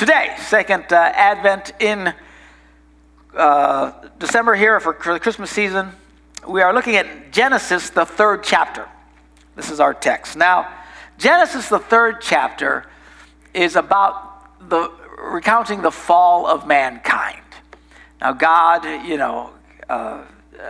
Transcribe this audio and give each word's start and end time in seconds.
Today, 0.00 0.34
second 0.38 0.90
uh, 0.94 1.12
Advent 1.14 1.74
in 1.78 2.14
uh, 3.36 3.92
December 4.18 4.54
here 4.54 4.80
for, 4.80 4.94
the 4.94 5.20
Christmas 5.20 5.50
season, 5.50 5.90
we 6.48 6.62
are 6.62 6.72
looking 6.72 6.96
at 6.96 7.30
Genesis, 7.32 7.90
the 7.90 8.06
third 8.06 8.42
chapter. 8.42 8.88
This 9.56 9.70
is 9.70 9.78
our 9.78 9.92
text. 9.92 10.38
Now, 10.38 10.72
Genesis, 11.18 11.68
the 11.68 11.78
third 11.78 12.22
chapter, 12.22 12.86
is 13.52 13.76
about 13.76 14.70
the 14.70 14.90
recounting 15.18 15.82
the 15.82 15.90
fall 15.90 16.46
of 16.46 16.66
mankind. 16.66 17.42
Now, 18.22 18.32
God, 18.32 19.06
you 19.06 19.18
know, 19.18 19.50
uh, 19.90 20.24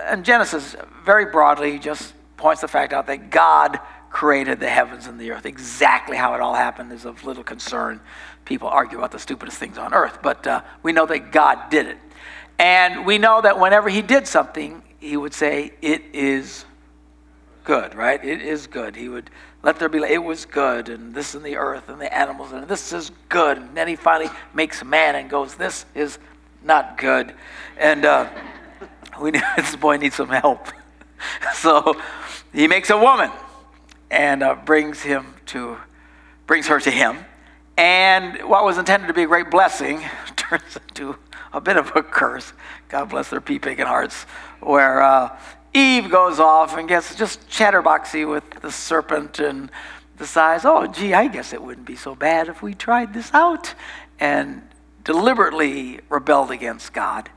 and 0.09 0.25
Genesis 0.25 0.75
very 1.05 1.27
broadly 1.27 1.79
just 1.79 2.15
points 2.37 2.63
the 2.63 2.69
fact 2.69 2.93
out 2.93 3.07
that 3.07 3.31
God 3.31 3.79
created 4.11 4.59
the 4.59 4.69
heavens 4.69 5.07
and 5.07 5.21
the 5.21 5.31
earth. 5.31 5.47
Exactly 5.47 6.17
how 6.17 6.35
it 6.35 6.41
all 6.41 6.55
happened 6.55 6.93
is 6.93 7.05
of 7.05 7.25
little 7.25 7.45
concern. 7.45 8.01
People 8.45 8.69
argue 8.69 8.99
about 8.99 9.13
the 9.13 9.19
stupidest 9.19 9.59
things 9.59 9.79
on 9.79 9.95
earth, 9.95 10.19
but 10.23 10.47
uh, 10.47 10.63
we 10.83 10.93
know 10.93 11.07
that 11.07 11.33
God 11.33 11.71
did 11.71 11.87
it. 11.87 11.99
And 12.59 13.07
we 13.07 13.19
know 13.19 13.41
that 13.41 13.59
whenever 13.59 13.89
He 13.89 14.03
did 14.03 14.27
something, 14.27 14.83
He 14.99 15.17
would 15.17 15.35
say, 15.35 15.73
It 15.81 16.03
is 16.13 16.65
good, 17.65 17.95
right? 17.95 18.23
It 18.25 18.43
is 18.43 18.67
good. 18.67 18.97
He 18.97 19.09
would 19.09 19.31
let 19.63 19.79
there 19.79 19.89
be, 19.89 19.99
it 19.99 20.23
was 20.23 20.47
good, 20.47 20.89
and 20.89 21.15
this 21.15 21.35
and 21.35 21.45
the 21.45 21.57
earth 21.57 21.89
and 21.89 22.01
the 22.01 22.13
animals, 22.17 22.53
and 22.53 22.67
this 22.67 22.93
is 22.93 23.13
good. 23.29 23.59
And 23.59 23.77
then 23.77 23.89
He 23.89 23.97
finally 23.97 24.31
makes 24.55 24.85
man 24.85 25.15
and 25.15 25.31
goes, 25.31 25.55
This 25.55 25.87
is 25.95 26.19
not 26.63 26.99
good. 26.99 27.35
And 27.79 28.05
uh, 28.05 28.29
we 29.21 29.31
this 29.57 29.77
boy 29.77 29.97
needs 29.97 30.17
some 30.17 30.29
help. 30.29 30.69
so 31.55 32.01
He 32.53 32.67
makes 32.67 32.91
a 32.91 32.99
woman 32.99 33.31
and 34.11 34.43
uh, 34.43 34.55
brings 34.55 35.03
him 35.03 35.35
to 35.47 35.79
brings 36.47 36.67
her 36.67 36.81
to 36.81 36.91
him 36.91 37.25
and 37.81 38.43
what 38.47 38.63
was 38.63 38.77
intended 38.77 39.07
to 39.07 39.15
be 39.15 39.23
a 39.23 39.27
great 39.27 39.51
blessing 39.51 40.03
turns 40.37 40.77
into 40.77 41.17
a 41.55 41.61
bit 41.63 41.79
of 41.79 41.91
a 41.97 42.03
curse 42.03 42.53
god 42.91 43.09
bless 43.09 43.31
their 43.31 43.41
pea-picking 43.41 43.87
hearts 43.87 44.25
where 44.61 45.03
uh, 45.03 45.35
eve 45.73 46.11
goes 46.11 46.39
off 46.39 46.77
and 46.77 46.89
gets 46.89 47.15
just 47.15 47.49
chatterboxy 47.49 48.29
with 48.29 48.45
the 48.61 48.71
serpent 48.71 49.39
and 49.39 49.71
decides 50.19 50.67
oh 50.67 50.87
gee 50.87 51.15
i 51.15 51.27
guess 51.27 51.55
it 51.55 51.63
wouldn't 51.63 51.87
be 51.87 51.97
so 51.97 52.15
bad 52.15 52.49
if 52.49 52.63
we 52.63 52.75
tried 52.75 53.15
this 53.15 53.33
out 53.33 53.75
and 54.19 54.61
deliberately 55.03 56.01
rebelled 56.11 56.51
against 56.51 56.93
god 56.93 57.31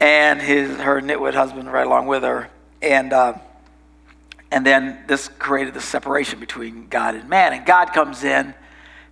and 0.00 0.40
his 0.40 0.78
her 0.78 1.02
nitwit 1.02 1.34
husband 1.34 1.70
right 1.70 1.86
along 1.86 2.06
with 2.06 2.22
her 2.22 2.48
and 2.80 3.12
uh, 3.12 3.34
and 4.50 4.64
then 4.64 5.04
this 5.06 5.28
created 5.28 5.74
the 5.74 5.80
separation 5.82 6.40
between 6.40 6.88
God 6.88 7.14
and 7.14 7.28
man. 7.28 7.52
And 7.52 7.66
God 7.66 7.92
comes 7.92 8.24
in 8.24 8.54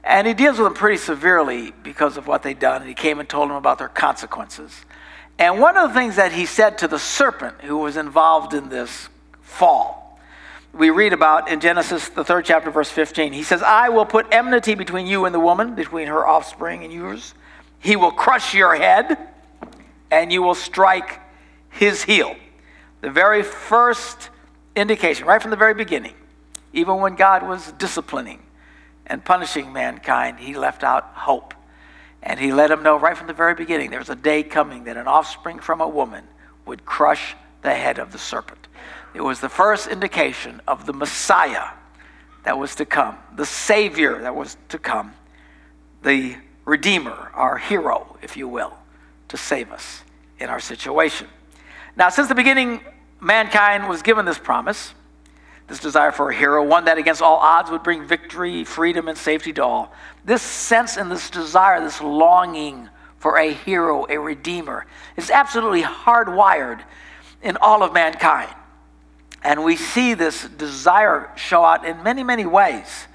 and 0.07 0.27
he 0.27 0.35
deals 0.35 0.59
with 0.59 0.67
them 0.67 0.75
pretty 0.75 0.99
severely 0.99 1.73
because 1.83 2.17
of 2.17 2.29
what 2.29 2.45
they'd 2.45 2.61
done. 2.61 2.81
And 2.81 2.89
he 2.89 2.95
came 2.95 3.19
and 3.19 3.29
told 3.29 3.51
them 3.51 3.57
about 3.57 3.79
their 3.79 3.89
consequences. 3.89 4.85
And 5.37 5.61
one 5.61 5.77
of 5.77 5.89
the 5.89 5.95
things 5.95 6.17
that 6.17 6.33
he 6.33 6.47
said 6.47 6.79
to 6.79 6.89
the 6.89 6.99
serpent 6.99 7.61
who 7.63 7.77
was 7.77 7.97
involved 7.97 8.55
in 8.55 8.69
this 8.69 9.09
fall, 9.43 10.21
we 10.73 10.91
read 10.91 11.13
about 11.13 11.49
in 11.49 11.59
Genesis, 11.59 12.09
the 12.09 12.25
third 12.25 12.45
chapter, 12.45 12.71
verse 12.71 12.89
15. 12.89 13.33
He 13.33 13.43
says, 13.43 13.63
I 13.63 13.89
will 13.89 14.07
put 14.07 14.33
enmity 14.33 14.77
between 14.77 15.07
you 15.07 15.25
and 15.25 15.35
the 15.35 15.41
woman, 15.41 15.75
between 15.75 16.07
her 16.07 16.27
offspring 16.27 16.85
and 16.85 16.93
yours. 16.93 17.35
He 17.81 17.97
will 17.97 18.13
crush 18.13 18.55
your 18.55 18.77
head, 18.77 19.19
and 20.11 20.33
you 20.33 20.41
will 20.41 20.55
strike 20.55 21.21
his 21.69 22.05
heel. 22.05 22.37
The 23.01 23.11
very 23.11 23.43
first 23.43 24.31
indication 24.77 25.27
right 25.27 25.43
from 25.43 25.51
the 25.51 25.57
very 25.57 25.75
beginning. 25.75 26.15
Even 26.73 26.99
when 26.99 27.17
God 27.17 27.43
was 27.43 27.73
disciplining 27.73 28.46
and 29.07 29.25
punishing 29.25 29.73
mankind, 29.73 30.39
he 30.39 30.55
left 30.55 30.83
out 30.83 31.05
hope. 31.15 31.55
And 32.23 32.41
he 32.41 32.53
let 32.53 32.69
them 32.69 32.83
know 32.83 32.99
right 32.99 33.17
from 33.17 33.29
the 33.29 33.33
very 33.33 33.55
beginning 33.55 33.91
there 33.91 34.01
was 34.01 34.11
a 34.11 34.17
day 34.17 34.43
coming 34.43 34.85
that 34.85 34.97
an 34.97 35.07
offspring 35.07 35.61
from 35.61 35.81
a 35.81 35.89
woman 35.89 36.25
would 36.65 36.85
crush 36.85 37.37
the 37.63 37.75
head 37.75 37.99
of 37.99 38.13
the 38.13 38.19
serpent. 38.19 38.67
It 39.15 39.21
was 39.21 39.41
the 39.41 39.49
first 39.49 39.87
indication 39.87 40.61
of 40.67 40.87
the 40.87 40.93
Messiah 40.93 41.71
that 42.43 42.59
was 42.59 42.75
to 42.77 42.85
come, 42.85 43.17
the 43.35 43.47
Savior 43.47 44.21
that 44.23 44.35
was 44.35 44.57
to 44.69 44.79
come, 44.79 45.15
the 46.03 46.37
Redeemer, 46.65 47.31
our 47.35 47.59
hero, 47.59 48.17
if 48.23 48.37
you 48.37 48.49
will, 48.49 48.77
to 49.29 49.37
save 49.37 49.71
us 49.71 50.03
in 50.39 50.49
our 50.49 50.61
situation. 50.61 51.29
Now, 51.97 52.09
since 52.09 52.29
the 52.29 52.35
beginning 52.35 52.81
mankind 53.21 53.89
was 53.89 54.03
given 54.03 54.25
this 54.27 54.39
promise, 54.39 54.93
this 55.69 55.81
desire 55.81 56.13
for 56.13 56.31
a 56.31 56.35
hero, 56.35 56.65
one 56.65 56.85
that 56.85 56.99
against 56.99 57.23
all 57.23 57.37
odds 57.37 57.71
would 57.71 57.83
bring 57.83 58.07
victory, 58.07 58.65
freedom, 58.65 59.09
and 59.09 59.19
safety 59.19 59.53
to 59.55 59.65
all. 59.65 59.93
This 60.25 60.43
sense 60.43 60.97
and 60.97 61.11
this 61.11 61.29
desire, 61.29 61.81
this 61.81 62.01
longing 62.01 62.89
for 63.19 63.39
a 63.39 63.53
hero, 63.53 64.07
a 64.09 64.19
redeemer, 64.19 64.87
is 65.17 65.31
absolutely 65.31 65.83
hardwired 65.83 66.83
in 67.43 67.57
all 67.61 67.83
of 67.83 67.93
mankind. 67.93 68.55
And 69.43 69.65
we 69.65 69.77
see 69.77 70.15
this 70.15 70.49
desire 70.49 71.31
show 71.37 71.65
out 71.65 71.85
in 71.85 72.03
many, 72.03 72.23
many 72.23 72.47
ways. 72.47 73.07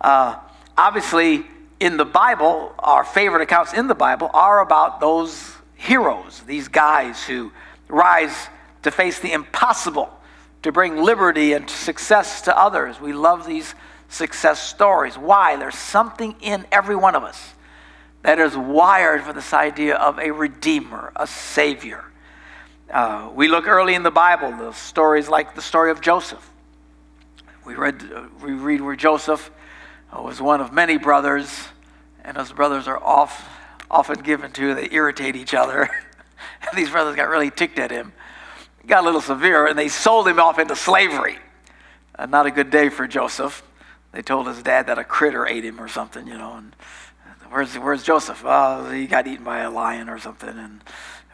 Uh, 0.00 0.36
obviously, 0.76 1.46
in 1.80 1.96
the 1.96 2.04
Bible, 2.04 2.74
our 2.78 3.04
favorite 3.04 3.42
accounts 3.42 3.72
in 3.72 3.88
the 3.88 3.94
Bible 3.94 4.30
are 4.32 4.60
about 4.60 5.00
those 5.00 5.52
heroes, 5.74 6.40
these 6.46 6.68
guys 6.68 7.24
who 7.24 7.52
rise 7.88 8.48
to 8.82 8.90
face 8.90 9.20
the 9.20 9.32
impossible, 9.32 10.10
to 10.64 10.72
bring 10.72 10.96
liberty 10.96 11.52
and 11.52 11.68
success 11.68 12.40
to 12.40 12.58
others. 12.58 12.98
We 12.98 13.12
love 13.12 13.46
these 13.46 13.74
success 14.08 14.60
stories. 14.60 15.16
Why? 15.16 15.56
There's 15.56 15.76
something 15.76 16.36
in 16.40 16.66
every 16.72 16.96
one 16.96 17.14
of 17.14 17.22
us 17.22 17.52
that 18.22 18.38
is 18.38 18.56
wired 18.56 19.22
for 19.22 19.34
this 19.34 19.52
idea 19.52 19.96
of 19.96 20.18
a 20.18 20.30
redeemer, 20.30 21.12
a 21.16 21.26
savior. 21.26 22.06
Uh, 22.90 23.30
we 23.34 23.46
look 23.46 23.68
early 23.68 23.94
in 23.94 24.02
the 24.02 24.10
Bible, 24.10 24.52
the 24.52 24.72
stories 24.72 25.28
like 25.28 25.54
the 25.54 25.60
story 25.60 25.90
of 25.90 26.00
Joseph. 26.00 26.50
We 27.66 27.74
read, 27.74 28.02
uh, 28.14 28.24
we 28.42 28.52
read 28.52 28.80
where 28.80 28.96
Joseph 28.96 29.50
uh, 30.16 30.22
was 30.22 30.40
one 30.40 30.62
of 30.62 30.72
many 30.72 30.96
brothers, 30.96 31.68
and 32.24 32.38
those 32.38 32.52
brothers 32.52 32.88
are 32.88 33.02
off, 33.04 33.50
often 33.90 34.20
given 34.20 34.50
to, 34.52 34.74
they 34.74 34.88
irritate 34.90 35.36
each 35.36 35.52
other. 35.52 35.90
these 36.74 36.88
brothers 36.88 37.16
got 37.16 37.28
really 37.28 37.50
ticked 37.50 37.78
at 37.78 37.90
him 37.90 38.14
got 38.86 39.02
a 39.02 39.06
little 39.06 39.20
severe, 39.20 39.66
and 39.66 39.78
they 39.78 39.88
sold 39.88 40.28
him 40.28 40.38
off 40.38 40.58
into 40.58 40.76
slavery. 40.76 41.38
Uh, 42.16 42.26
not 42.26 42.46
a 42.46 42.50
good 42.50 42.70
day 42.70 42.88
for 42.88 43.06
Joseph. 43.06 43.62
They 44.12 44.22
told 44.22 44.46
his 44.46 44.62
dad 44.62 44.86
that 44.86 44.98
a 44.98 45.04
critter 45.04 45.46
ate 45.46 45.64
him 45.64 45.80
or 45.80 45.88
something, 45.88 46.26
you 46.26 46.38
know. 46.38 46.54
And 46.54 46.76
where's 47.50 47.76
where's 47.76 48.02
Joseph? 48.02 48.42
Oh, 48.44 48.90
he 48.90 49.06
got 49.06 49.26
eaten 49.26 49.44
by 49.44 49.60
a 49.60 49.70
lion 49.70 50.08
or 50.08 50.18
something. 50.18 50.48
And 50.48 50.82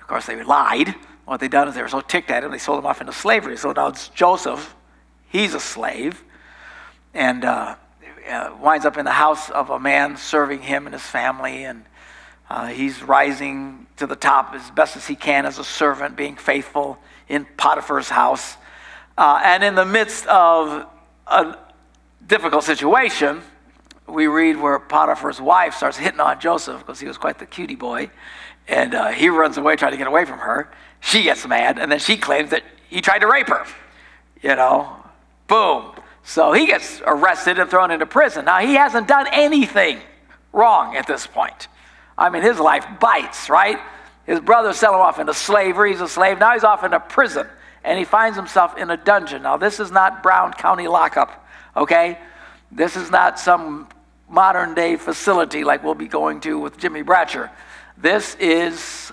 of 0.00 0.06
course, 0.06 0.26
they 0.26 0.42
lied. 0.42 0.94
What 1.26 1.40
they 1.40 1.48
done 1.48 1.68
is 1.68 1.74
they 1.74 1.82
were 1.82 1.88
so 1.88 2.00
ticked 2.00 2.30
at 2.30 2.42
him, 2.42 2.50
they 2.50 2.58
sold 2.58 2.78
him 2.78 2.86
off 2.86 3.00
into 3.00 3.12
slavery. 3.12 3.56
So 3.56 3.72
now 3.72 3.88
it's 3.88 4.08
Joseph. 4.08 4.74
He's 5.28 5.54
a 5.54 5.60
slave, 5.60 6.24
and 7.14 7.44
uh, 7.44 7.76
uh, 8.28 8.56
winds 8.60 8.84
up 8.84 8.96
in 8.96 9.04
the 9.04 9.12
house 9.12 9.48
of 9.50 9.70
a 9.70 9.78
man 9.78 10.16
serving 10.16 10.62
him 10.62 10.86
and 10.86 10.94
his 10.94 11.04
family, 11.04 11.64
and 11.64 11.84
uh, 12.48 12.66
he's 12.66 13.00
rising 13.00 13.86
to 13.96 14.08
the 14.08 14.16
top 14.16 14.54
as 14.54 14.68
best 14.72 14.96
as 14.96 15.06
he 15.06 15.14
can 15.14 15.46
as 15.46 15.58
a 15.58 15.64
servant, 15.64 16.16
being 16.16 16.34
faithful 16.34 16.98
in 17.30 17.46
Potiphar's 17.56 18.10
house. 18.10 18.56
Uh, 19.16 19.40
and 19.42 19.62
in 19.62 19.74
the 19.74 19.86
midst 19.86 20.26
of 20.26 20.86
a 21.26 21.56
difficult 22.26 22.64
situation, 22.64 23.40
we 24.06 24.26
read 24.26 24.56
where 24.56 24.78
Potiphar's 24.78 25.40
wife 25.40 25.74
starts 25.74 25.96
hitting 25.96 26.20
on 26.20 26.40
Joseph 26.40 26.80
because 26.80 27.00
he 27.00 27.06
was 27.06 27.16
quite 27.16 27.38
the 27.38 27.46
cutie 27.46 27.76
boy. 27.76 28.10
And 28.68 28.94
uh, 28.94 29.08
he 29.08 29.28
runs 29.28 29.56
away 29.56 29.76
trying 29.76 29.92
to 29.92 29.98
get 29.98 30.08
away 30.08 30.24
from 30.24 30.40
her. 30.40 30.70
She 31.00 31.22
gets 31.22 31.46
mad, 31.46 31.78
and 31.78 31.90
then 31.90 31.98
she 31.98 32.16
claims 32.16 32.50
that 32.50 32.62
he 32.88 33.00
tried 33.00 33.20
to 33.20 33.26
rape 33.26 33.48
her. 33.48 33.64
You 34.42 34.56
know, 34.56 34.96
boom. 35.46 35.92
So 36.24 36.52
he 36.52 36.66
gets 36.66 37.00
arrested 37.06 37.58
and 37.58 37.70
thrown 37.70 37.90
into 37.90 38.06
prison. 38.06 38.44
Now, 38.44 38.58
he 38.58 38.74
hasn't 38.74 39.08
done 39.08 39.26
anything 39.32 40.00
wrong 40.52 40.96
at 40.96 41.06
this 41.06 41.26
point. 41.26 41.68
I 42.18 42.28
mean, 42.28 42.42
his 42.42 42.58
life 42.58 42.84
bites, 43.00 43.48
right? 43.48 43.78
His 44.26 44.40
brothers 44.40 44.76
sell 44.76 44.94
him 44.94 45.00
off 45.00 45.18
into 45.18 45.34
slavery. 45.34 45.92
He's 45.92 46.00
a 46.00 46.08
slave. 46.08 46.38
Now 46.38 46.52
he's 46.52 46.64
off 46.64 46.84
into 46.84 47.00
prison 47.00 47.46
and 47.84 47.98
he 47.98 48.04
finds 48.04 48.36
himself 48.36 48.76
in 48.76 48.90
a 48.90 48.96
dungeon. 48.96 49.42
Now, 49.42 49.56
this 49.56 49.80
is 49.80 49.90
not 49.90 50.22
Brown 50.22 50.52
County 50.52 50.86
lockup, 50.86 51.46
okay? 51.76 52.18
This 52.70 52.96
is 52.96 53.10
not 53.10 53.38
some 53.38 53.88
modern 54.28 54.74
day 54.74 54.96
facility 54.96 55.64
like 55.64 55.82
we'll 55.82 55.94
be 55.94 56.08
going 56.08 56.40
to 56.40 56.58
with 56.58 56.78
Jimmy 56.78 57.02
Bratcher. 57.02 57.50
This 57.96 58.36
is 58.36 59.12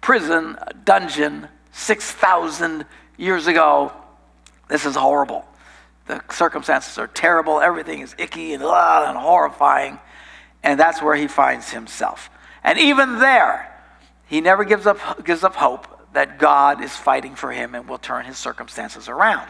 prison, 0.00 0.58
dungeon, 0.84 1.48
6,000 1.72 2.84
years 3.16 3.46
ago. 3.46 3.92
This 4.68 4.84
is 4.84 4.96
horrible. 4.96 5.44
The 6.06 6.22
circumstances 6.30 6.98
are 6.98 7.06
terrible. 7.06 7.60
Everything 7.60 8.00
is 8.00 8.14
icky 8.18 8.52
and, 8.52 8.62
and 8.62 9.16
horrifying. 9.16 9.98
And 10.62 10.78
that's 10.78 11.00
where 11.00 11.14
he 11.14 11.28
finds 11.28 11.70
himself. 11.70 12.30
And 12.64 12.78
even 12.78 13.18
there, 13.20 13.72
he 14.28 14.40
never 14.40 14.64
gives 14.64 14.86
up, 14.86 15.24
gives 15.24 15.42
up 15.42 15.56
hope 15.56 15.86
that 16.12 16.38
God 16.38 16.82
is 16.82 16.94
fighting 16.94 17.34
for 17.34 17.50
him 17.50 17.74
and 17.74 17.88
will 17.88 17.98
turn 17.98 18.24
his 18.24 18.38
circumstances 18.38 19.08
around. 19.08 19.48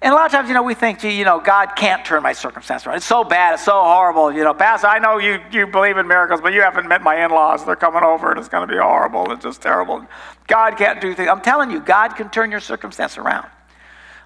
And 0.00 0.12
a 0.12 0.16
lot 0.16 0.26
of 0.26 0.32
times, 0.32 0.48
you 0.48 0.54
know, 0.54 0.62
we 0.62 0.74
think, 0.74 1.00
gee, 1.00 1.18
you 1.18 1.24
know, 1.24 1.40
God 1.40 1.74
can't 1.74 2.04
turn 2.04 2.22
my 2.22 2.32
circumstance 2.32 2.86
around. 2.86 2.98
It's 2.98 3.06
so 3.06 3.24
bad. 3.24 3.54
It's 3.54 3.64
so 3.64 3.82
horrible. 3.82 4.32
You 4.32 4.44
know, 4.44 4.54
Pastor, 4.54 4.86
I 4.86 5.00
know 5.00 5.18
you, 5.18 5.40
you 5.50 5.66
believe 5.66 5.96
in 5.96 6.06
miracles, 6.06 6.40
but 6.40 6.52
you 6.52 6.62
haven't 6.62 6.86
met 6.86 7.02
my 7.02 7.24
in 7.24 7.32
laws. 7.32 7.66
They're 7.66 7.74
coming 7.74 8.04
over 8.04 8.30
and 8.30 8.38
it's 8.38 8.48
going 8.48 8.66
to 8.66 8.72
be 8.72 8.78
horrible. 8.78 9.32
It's 9.32 9.42
just 9.42 9.60
terrible. 9.60 10.06
God 10.46 10.76
can't 10.76 11.00
do 11.00 11.14
things. 11.14 11.28
I'm 11.28 11.40
telling 11.40 11.70
you, 11.72 11.80
God 11.80 12.14
can 12.14 12.30
turn 12.30 12.52
your 12.52 12.60
circumstance 12.60 13.18
around. 13.18 13.46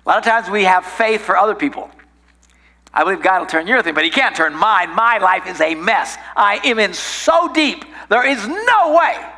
A 0.04 0.08
lot 0.08 0.18
of 0.18 0.24
times 0.24 0.50
we 0.50 0.64
have 0.64 0.84
faith 0.84 1.22
for 1.22 1.38
other 1.38 1.54
people. 1.54 1.90
I 2.92 3.02
believe 3.04 3.22
God 3.22 3.40
will 3.40 3.46
turn 3.46 3.66
your 3.66 3.82
thing, 3.82 3.94
but 3.94 4.04
He 4.04 4.10
can't 4.10 4.36
turn 4.36 4.54
mine. 4.54 4.90
My 4.90 5.16
life 5.16 5.46
is 5.46 5.58
a 5.62 5.74
mess. 5.74 6.18
I 6.36 6.60
am 6.64 6.78
in 6.78 6.92
so 6.92 7.50
deep, 7.50 7.86
there 8.10 8.26
is 8.26 8.46
no 8.46 8.94
way 8.94 9.31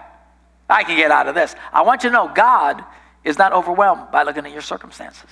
I 0.68 0.84
can 0.84 0.96
get 0.96 1.10
out 1.10 1.28
of 1.28 1.34
this. 1.34 1.54
I 1.72 1.82
want 1.82 2.04
you 2.04 2.10
to 2.10 2.14
know 2.14 2.30
God 2.34 2.84
is 3.22 3.38
not 3.38 3.52
overwhelmed 3.52 4.10
by 4.10 4.22
looking 4.22 4.44
at 4.46 4.52
your 4.52 4.62
circumstances. 4.62 5.28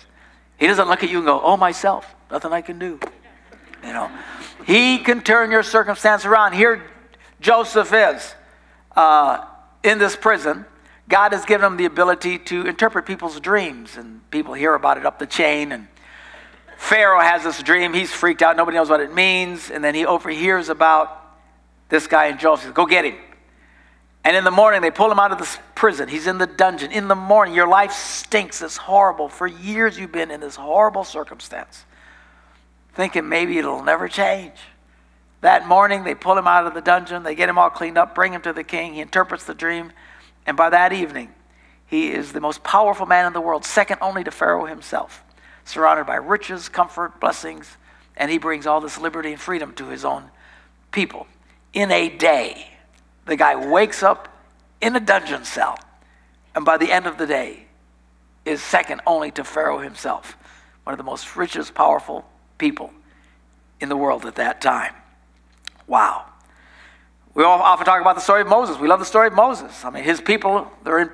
He 0.59 0.67
doesn't 0.67 0.89
look 0.89 1.03
at 1.03 1.11
you 1.11 1.19
and 1.19 1.27
go, 1.27 1.41
oh, 1.43 1.57
myself, 1.57 2.15
nothing 2.31 2.53
I 2.53 2.61
can 2.61 2.79
do. 2.79 3.01
You 3.85 3.93
know, 3.93 4.11
He 4.67 4.99
can 4.99 5.23
turn 5.23 5.51
your 5.51 5.63
circumstance 5.63 6.25
around. 6.25 6.53
Here, 6.53 6.83
Joseph 7.41 7.93
is 7.93 8.35
uh, 8.97 9.45
in 9.83 9.99
this 9.99 10.15
prison. 10.17 10.65
God 11.09 11.33
has 11.33 11.45
given 11.45 11.67
him 11.67 11.77
the 11.77 11.85
ability 11.85 12.39
to 12.39 12.67
interpret 12.67 13.07
people's 13.07 13.41
dreams, 13.41 13.97
and 13.97 14.29
people 14.31 14.55
hear 14.55 14.75
about 14.75 14.99
it 14.99 15.05
up 15.05 15.19
the 15.19 15.27
chain. 15.27 15.73
And 15.73 15.89
Pharaoh 16.79 17.21
has 17.21 17.43
this 17.43 17.63
dream. 17.63 17.93
He's 17.93 18.11
freaked 18.11 18.41
out. 18.41 18.57
Nobody 18.57 18.77
knows 18.77 18.89
what 18.89 19.01
it 19.01 19.13
means. 19.13 19.71
And 19.71 19.83
then 19.83 19.95
he 19.95 20.07
overhears 20.07 20.69
about 20.69 21.21
this 21.89 22.07
guy 22.07 22.27
in 22.27 22.39
Joseph. 22.39 22.73
Go 22.73 22.87
get 22.87 23.05
him. 23.05 23.17
And 24.25 24.37
in 24.37 24.45
the 24.45 24.51
morning, 24.53 24.83
they 24.83 24.91
pull 24.91 25.11
him 25.11 25.19
out 25.19 25.33
of 25.33 25.39
this 25.39 25.59
prison. 25.75 26.09
He's 26.09 26.27
in 26.27 26.39
the 26.39 26.47
dungeon. 26.47 26.93
In 26.93 27.09
the 27.09 27.17
morning, 27.17 27.55
your 27.55 27.67
life 27.67 27.93
stinks. 27.93 28.63
It's 28.63 28.77
horrible. 28.77 29.29
For 29.29 29.47
years, 29.47 29.99
you've 29.99 30.13
been 30.13 30.31
in 30.31 30.41
this 30.41 30.57
horrible 30.57 31.03
circumstance, 31.03 31.85
thinking 32.95 33.29
maybe 33.29 33.59
it'll 33.59 33.83
never 33.83 34.07
change. 34.07 34.55
That 35.41 35.67
morning, 35.67 36.05
they 36.05 36.15
pull 36.15 36.39
him 36.39 36.47
out 36.47 36.69
of 36.69 36.75
the 36.75 36.81
dungeon. 36.81 37.25
They 37.25 37.35
get 37.35 37.49
him 37.49 37.59
all 37.59 37.71
cleaned 37.71 37.99
up, 37.99 38.15
bring 38.15 38.33
him 38.33 38.43
to 38.43 38.53
the 38.53 38.63
king. 38.63 38.95
He 38.95 39.01
interprets 39.01 39.45
the 39.45 39.55
dream. 39.55 39.93
And 40.47 40.57
by 40.57 40.71
that 40.71 40.93
evening, 40.93 41.35
he 41.85 42.13
is 42.13 42.33
the 42.33 42.41
most 42.41 42.63
powerful 42.63 43.07
man 43.07 43.27
in 43.27 43.33
the 43.33 43.41
world, 43.41 43.65
second 43.65 43.99
only 44.01 44.23
to 44.23 44.31
Pharaoh 44.31 44.67
himself, 44.67 45.25
surrounded 45.65 46.07
by 46.07 46.15
riches, 46.15 46.69
comfort, 46.69 47.19
blessings. 47.19 47.77
And 48.17 48.31
he 48.31 48.39
brings 48.39 48.67
all 48.69 48.81
this 48.81 48.99
liberty 48.99 49.33
and 49.33 49.41
freedom 49.41 49.73
to 49.75 49.89
his 49.89 50.05
own 50.05 50.31
people 50.93 51.27
in 51.73 51.91
a 51.91 52.09
day. 52.09 52.72
The 53.27 53.37
guy 53.37 53.55
wakes 53.55 54.03
up 54.03 54.29
in 54.81 54.97
a 54.97 55.01
dungeon 55.01 55.45
cell, 55.45 55.79
and 56.55 56.65
by 56.65 56.77
the 56.77 56.91
end 56.91 57.07
of 57.07 57.19
the 57.19 57.27
day, 57.27 57.67
is 58.45 58.61
second 58.61 59.01
only 59.07 59.31
to 59.31 59.45
Pharaoh 59.45 59.79
himself, 59.79 60.37
one 60.85 60.93
of 60.93 60.99
the 60.99 61.05
most 61.05 61.37
richest, 61.37 61.75
powerful 61.75 62.25
people 62.59 62.93
in 63.81 63.89
the 63.89 63.97
world 63.97 64.27
at 64.27 64.35
that 64.37 64.61
time. 64.61 64.95
Wow. 65.87 66.27
We 67.35 67.45
all 67.45 67.61
often 67.61 67.87
talk 67.87 68.01
about 68.01 68.15
the 68.15 68.21
story 68.21 68.43
of 68.43 68.49
Moses. 68.49 68.79
We 68.79 68.89
love 68.89 68.99
the 68.99 69.07
story 69.07 69.29
of 69.29 69.35
Moses. 69.35 69.85
I 69.85 69.91
mean, 69.91 70.05
his 70.05 70.21
people, 70.21 70.71
they're 70.85 70.99
in 70.99 71.11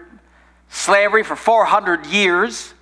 slavery 0.69 1.23
for 1.23 1.37
400 1.37 2.07
years. 2.07 2.75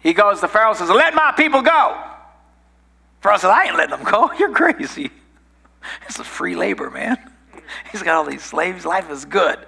He 0.00 0.12
goes 0.12 0.40
to 0.40 0.48
Pharaoh 0.48 0.74
says, 0.74 0.90
Let 0.90 1.14
my 1.14 1.32
people 1.36 1.62
go. 1.62 2.00
Pharaoh 3.20 3.38
says, 3.38 3.50
I 3.50 3.64
ain't 3.64 3.76
letting 3.76 3.96
them 3.96 4.04
go. 4.04 4.32
You're 4.38 4.52
crazy. 4.52 5.10
This 6.06 6.18
is 6.18 6.26
free 6.26 6.56
labor, 6.56 6.90
man. 6.90 7.16
He's 7.92 8.02
got 8.02 8.16
all 8.16 8.24
these 8.24 8.42
slaves. 8.42 8.84
Life 8.84 9.10
is 9.10 9.24
good. 9.24 9.58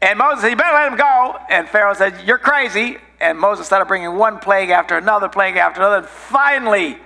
And 0.00 0.18
Moses 0.18 0.42
said, 0.42 0.50
You 0.50 0.56
better 0.56 0.74
let 0.74 0.92
him 0.92 0.98
go. 0.98 1.36
And 1.50 1.68
Pharaoh 1.68 1.94
said, 1.94 2.26
You're 2.26 2.38
crazy. 2.38 2.98
And 3.20 3.38
Moses 3.38 3.66
started 3.66 3.86
bringing 3.86 4.16
one 4.16 4.38
plague 4.38 4.70
after 4.70 4.96
another 4.96 5.28
plague 5.28 5.56
after 5.56 5.80
another. 5.80 5.98
And 5.98 6.06
finally, 6.06 6.98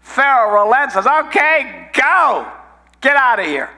Pharaoh 0.00 0.64
relents 0.64 0.94
and 0.94 1.04
says, 1.04 1.24
Okay, 1.26 1.90
go. 1.92 2.50
Get 3.00 3.16
out 3.16 3.38
of 3.38 3.46
here. 3.46 3.70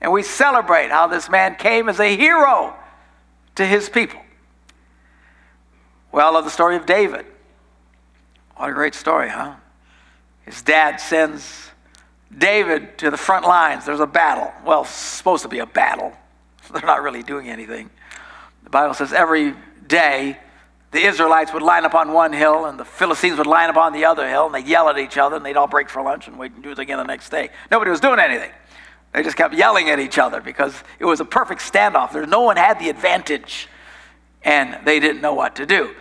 And 0.00 0.12
we 0.12 0.22
celebrate 0.22 0.90
how 0.90 1.06
this 1.06 1.28
man 1.28 1.56
came 1.56 1.88
as 1.88 2.00
a 2.00 2.16
hero 2.16 2.74
to 3.56 3.66
his 3.66 3.88
people. 3.88 4.20
Well, 6.10 6.28
I 6.28 6.30
love 6.30 6.44
the 6.44 6.50
story 6.50 6.76
of 6.76 6.86
David. 6.86 7.26
What 8.56 8.70
a 8.70 8.72
great 8.72 8.94
story, 8.94 9.28
huh? 9.28 9.54
His 10.44 10.62
dad 10.62 11.00
sends 11.00 11.71
David 12.36 12.98
to 12.98 13.10
the 13.10 13.16
front 13.16 13.44
lines. 13.44 13.84
There's 13.84 14.00
a 14.00 14.06
battle. 14.06 14.52
Well, 14.64 14.84
supposed 14.84 15.42
to 15.42 15.48
be 15.48 15.58
a 15.58 15.66
battle. 15.66 16.12
They're 16.72 16.82
not 16.82 17.02
really 17.02 17.22
doing 17.22 17.48
anything. 17.48 17.90
The 18.64 18.70
Bible 18.70 18.94
says 18.94 19.12
every 19.12 19.54
day 19.86 20.38
the 20.92 21.00
Israelites 21.00 21.52
would 21.52 21.62
line 21.62 21.84
up 21.84 21.94
on 21.94 22.12
one 22.12 22.32
hill 22.32 22.66
and 22.66 22.78
the 22.78 22.84
Philistines 22.84 23.38
would 23.38 23.46
line 23.46 23.70
up 23.70 23.76
on 23.76 23.92
the 23.92 24.04
other 24.04 24.28
hill 24.28 24.46
and 24.46 24.54
they'd 24.54 24.66
yell 24.66 24.88
at 24.88 24.98
each 24.98 25.18
other 25.18 25.36
and 25.36 25.44
they'd 25.44 25.56
all 25.56 25.66
break 25.66 25.88
for 25.88 26.02
lunch 26.02 26.28
and 26.28 26.38
wait 26.38 26.52
and 26.52 26.62
do 26.62 26.70
it 26.70 26.78
again 26.78 26.98
the 26.98 27.04
next 27.04 27.30
day. 27.30 27.50
Nobody 27.70 27.90
was 27.90 28.00
doing 28.00 28.18
anything. 28.18 28.50
They 29.12 29.22
just 29.22 29.36
kept 29.36 29.54
yelling 29.54 29.90
at 29.90 29.98
each 29.98 30.18
other 30.18 30.40
because 30.40 30.74
it 30.98 31.04
was 31.04 31.20
a 31.20 31.24
perfect 31.24 31.60
standoff. 31.60 32.12
There, 32.12 32.26
no 32.26 32.42
one 32.42 32.56
had 32.56 32.78
the 32.78 32.88
advantage 32.88 33.68
and 34.42 34.78
they 34.84 35.00
didn't 35.00 35.20
know 35.20 35.34
what 35.34 35.56
to 35.56 35.66
do. 35.66 35.94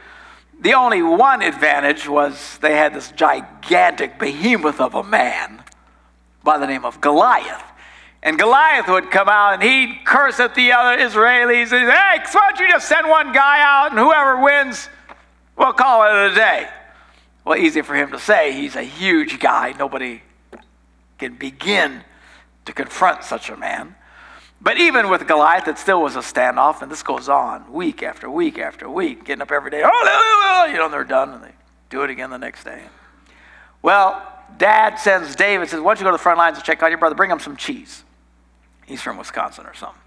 The 0.59 0.73
only 0.73 1.01
one 1.01 1.41
advantage 1.41 2.07
was 2.07 2.57
they 2.59 2.75
had 2.75 2.93
this 2.93 3.11
gigantic 3.11 4.19
behemoth 4.19 4.79
of 4.79 4.93
a 4.93 5.03
man 5.03 5.63
by 6.43 6.57
the 6.57 6.67
name 6.67 6.85
of 6.85 7.01
Goliath. 7.01 7.63
And 8.23 8.38
Goliath 8.38 8.88
would 8.88 9.09
come 9.09 9.29
out 9.29 9.55
and 9.55 9.63
he'd 9.63 10.05
curse 10.05 10.39
at 10.39 10.53
the 10.53 10.71
other 10.73 10.97
Israelis 11.01 11.61
and 11.61 11.69
say, 11.69 11.79
Hey, 11.79 12.19
why 12.31 12.51
don't 12.51 12.59
you 12.59 12.69
just 12.69 12.88
send 12.88 13.09
one 13.09 13.33
guy 13.33 13.61
out 13.61 13.91
and 13.91 13.99
whoever 13.99 14.41
wins, 14.41 14.89
we'll 15.57 15.73
call 15.73 16.03
it 16.03 16.31
a 16.31 16.35
day. 16.35 16.69
Well, 17.43 17.57
easy 17.57 17.81
for 17.81 17.95
him 17.95 18.11
to 18.11 18.19
say. 18.19 18.53
He's 18.53 18.75
a 18.75 18.83
huge 18.83 19.39
guy. 19.39 19.73
Nobody 19.77 20.21
can 21.17 21.35
begin 21.35 22.03
to 22.65 22.73
confront 22.73 23.23
such 23.23 23.49
a 23.49 23.57
man. 23.57 23.95
But 24.61 24.77
even 24.77 25.09
with 25.09 25.27
Goliath, 25.27 25.67
it 25.67 25.79
still 25.79 26.03
was 26.03 26.15
a 26.15 26.19
standoff, 26.19 26.83
and 26.83 26.91
this 26.91 27.01
goes 27.01 27.27
on 27.27 27.73
week 27.73 28.03
after 28.03 28.29
week 28.29 28.59
after 28.59 28.88
week, 28.88 29.25
getting 29.25 29.41
up 29.41 29.51
every 29.51 29.71
day. 29.71 29.81
Oh, 29.83 30.67
you 30.71 30.77
know, 30.77 30.88
they're 30.88 31.03
done, 31.03 31.31
and 31.31 31.43
they 31.43 31.53
do 31.89 32.03
it 32.03 32.11
again 32.11 32.29
the 32.29 32.38
next 32.38 32.63
day. 32.63 32.83
Well, 33.81 34.21
dad 34.57 34.95
sends 34.95 35.36
David, 35.36 35.69
says, 35.69 35.80
Why 35.80 35.94
don't 35.94 36.00
you 36.00 36.06
go 36.06 36.12
to 36.12 36.18
the 36.18 36.24
front 36.24 36.38
lines 36.38 36.57
and 36.57 36.65
check 36.65 36.81
on 36.83 36.92
your 36.92 36.98
brother? 36.98 37.15
Bring 37.15 37.31
him 37.31 37.39
some 37.39 37.57
cheese. 37.57 38.03
He's 38.86 39.01
from 39.01 39.18
Wisconsin 39.18 39.65
or 39.65 39.74
something. 39.74 40.01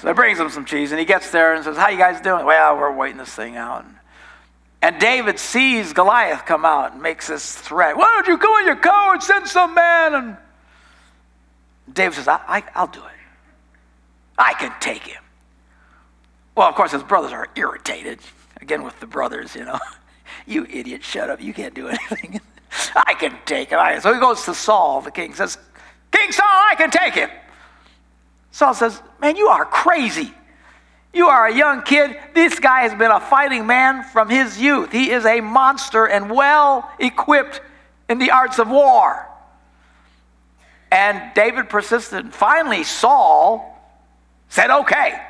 So 0.00 0.08
he 0.08 0.14
brings 0.14 0.38
him 0.38 0.48
some 0.48 0.64
cheese, 0.64 0.92
and 0.92 1.00
he 1.00 1.04
gets 1.04 1.30
there 1.30 1.54
and 1.54 1.64
says, 1.64 1.76
How 1.76 1.88
you 1.88 1.98
guys 1.98 2.20
doing? 2.20 2.46
Well, 2.46 2.76
we're 2.76 2.94
waiting 2.94 3.18
this 3.18 3.34
thing 3.34 3.56
out. 3.56 3.84
And 4.80 5.00
David 5.00 5.38
sees 5.38 5.92
Goliath 5.92 6.46
come 6.46 6.64
out 6.64 6.92
and 6.92 7.02
makes 7.02 7.26
this 7.26 7.56
threat. 7.56 7.96
Why 7.96 8.06
don't 8.14 8.28
you 8.28 8.38
go 8.38 8.58
in 8.58 8.66
your 8.66 8.76
car 8.76 9.14
and 9.14 9.22
send 9.22 9.48
some 9.48 9.74
man? 9.74 10.14
And 10.14 10.36
David 11.92 12.14
says, 12.14 12.28
I, 12.28 12.40
I, 12.46 12.64
I'll 12.76 12.86
do 12.86 13.00
it. 13.00 13.12
I 14.38 14.54
can 14.54 14.72
take 14.78 15.02
him. 15.02 15.22
Well, 16.54 16.68
of 16.68 16.76
course, 16.76 16.92
his 16.92 17.02
brothers 17.02 17.32
are 17.32 17.48
irritated. 17.56 18.20
Again, 18.60 18.84
with 18.84 18.98
the 19.00 19.06
brothers, 19.06 19.56
you 19.56 19.64
know. 19.64 19.78
you 20.46 20.64
idiot, 20.70 21.02
shut 21.02 21.28
up. 21.28 21.42
You 21.42 21.52
can't 21.52 21.74
do 21.74 21.88
anything. 21.88 22.40
I 22.94 23.14
can 23.14 23.36
take 23.44 23.70
him. 23.70 24.00
So 24.00 24.12
he 24.12 24.20
goes 24.20 24.44
to 24.44 24.54
Saul, 24.54 25.00
the 25.00 25.10
king, 25.10 25.34
says, 25.34 25.58
King 26.10 26.32
Saul, 26.32 26.46
I 26.46 26.74
can 26.76 26.90
take 26.90 27.14
him. 27.14 27.30
Saul 28.50 28.74
says, 28.74 29.02
Man, 29.20 29.36
you 29.36 29.48
are 29.48 29.64
crazy. 29.64 30.32
You 31.12 31.28
are 31.28 31.46
a 31.46 31.54
young 31.54 31.82
kid. 31.82 32.16
This 32.34 32.58
guy 32.58 32.82
has 32.82 32.94
been 32.94 33.10
a 33.10 33.20
fighting 33.20 33.66
man 33.66 34.04
from 34.04 34.28
his 34.28 34.60
youth. 34.60 34.92
He 34.92 35.10
is 35.10 35.24
a 35.24 35.40
monster 35.40 36.06
and 36.06 36.30
well 36.30 36.90
equipped 36.98 37.60
in 38.08 38.18
the 38.18 38.30
arts 38.30 38.58
of 38.58 38.68
war. 38.68 39.26
And 40.90 41.34
David 41.34 41.68
persisted. 41.68 42.32
Finally, 42.32 42.84
Saul 42.84 43.78
said, 44.48 44.70
Okay. 44.70 45.20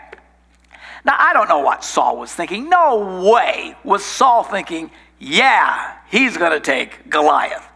Now, 1.04 1.16
I 1.18 1.32
don't 1.32 1.48
know 1.48 1.60
what 1.60 1.84
Saul 1.84 2.18
was 2.18 2.34
thinking. 2.34 2.68
No 2.68 3.30
way 3.30 3.76
was 3.84 4.04
Saul 4.04 4.42
thinking, 4.42 4.90
Yeah, 5.18 5.96
he's 6.10 6.36
going 6.36 6.52
to 6.52 6.60
take 6.60 7.10
Goliath. 7.10 7.66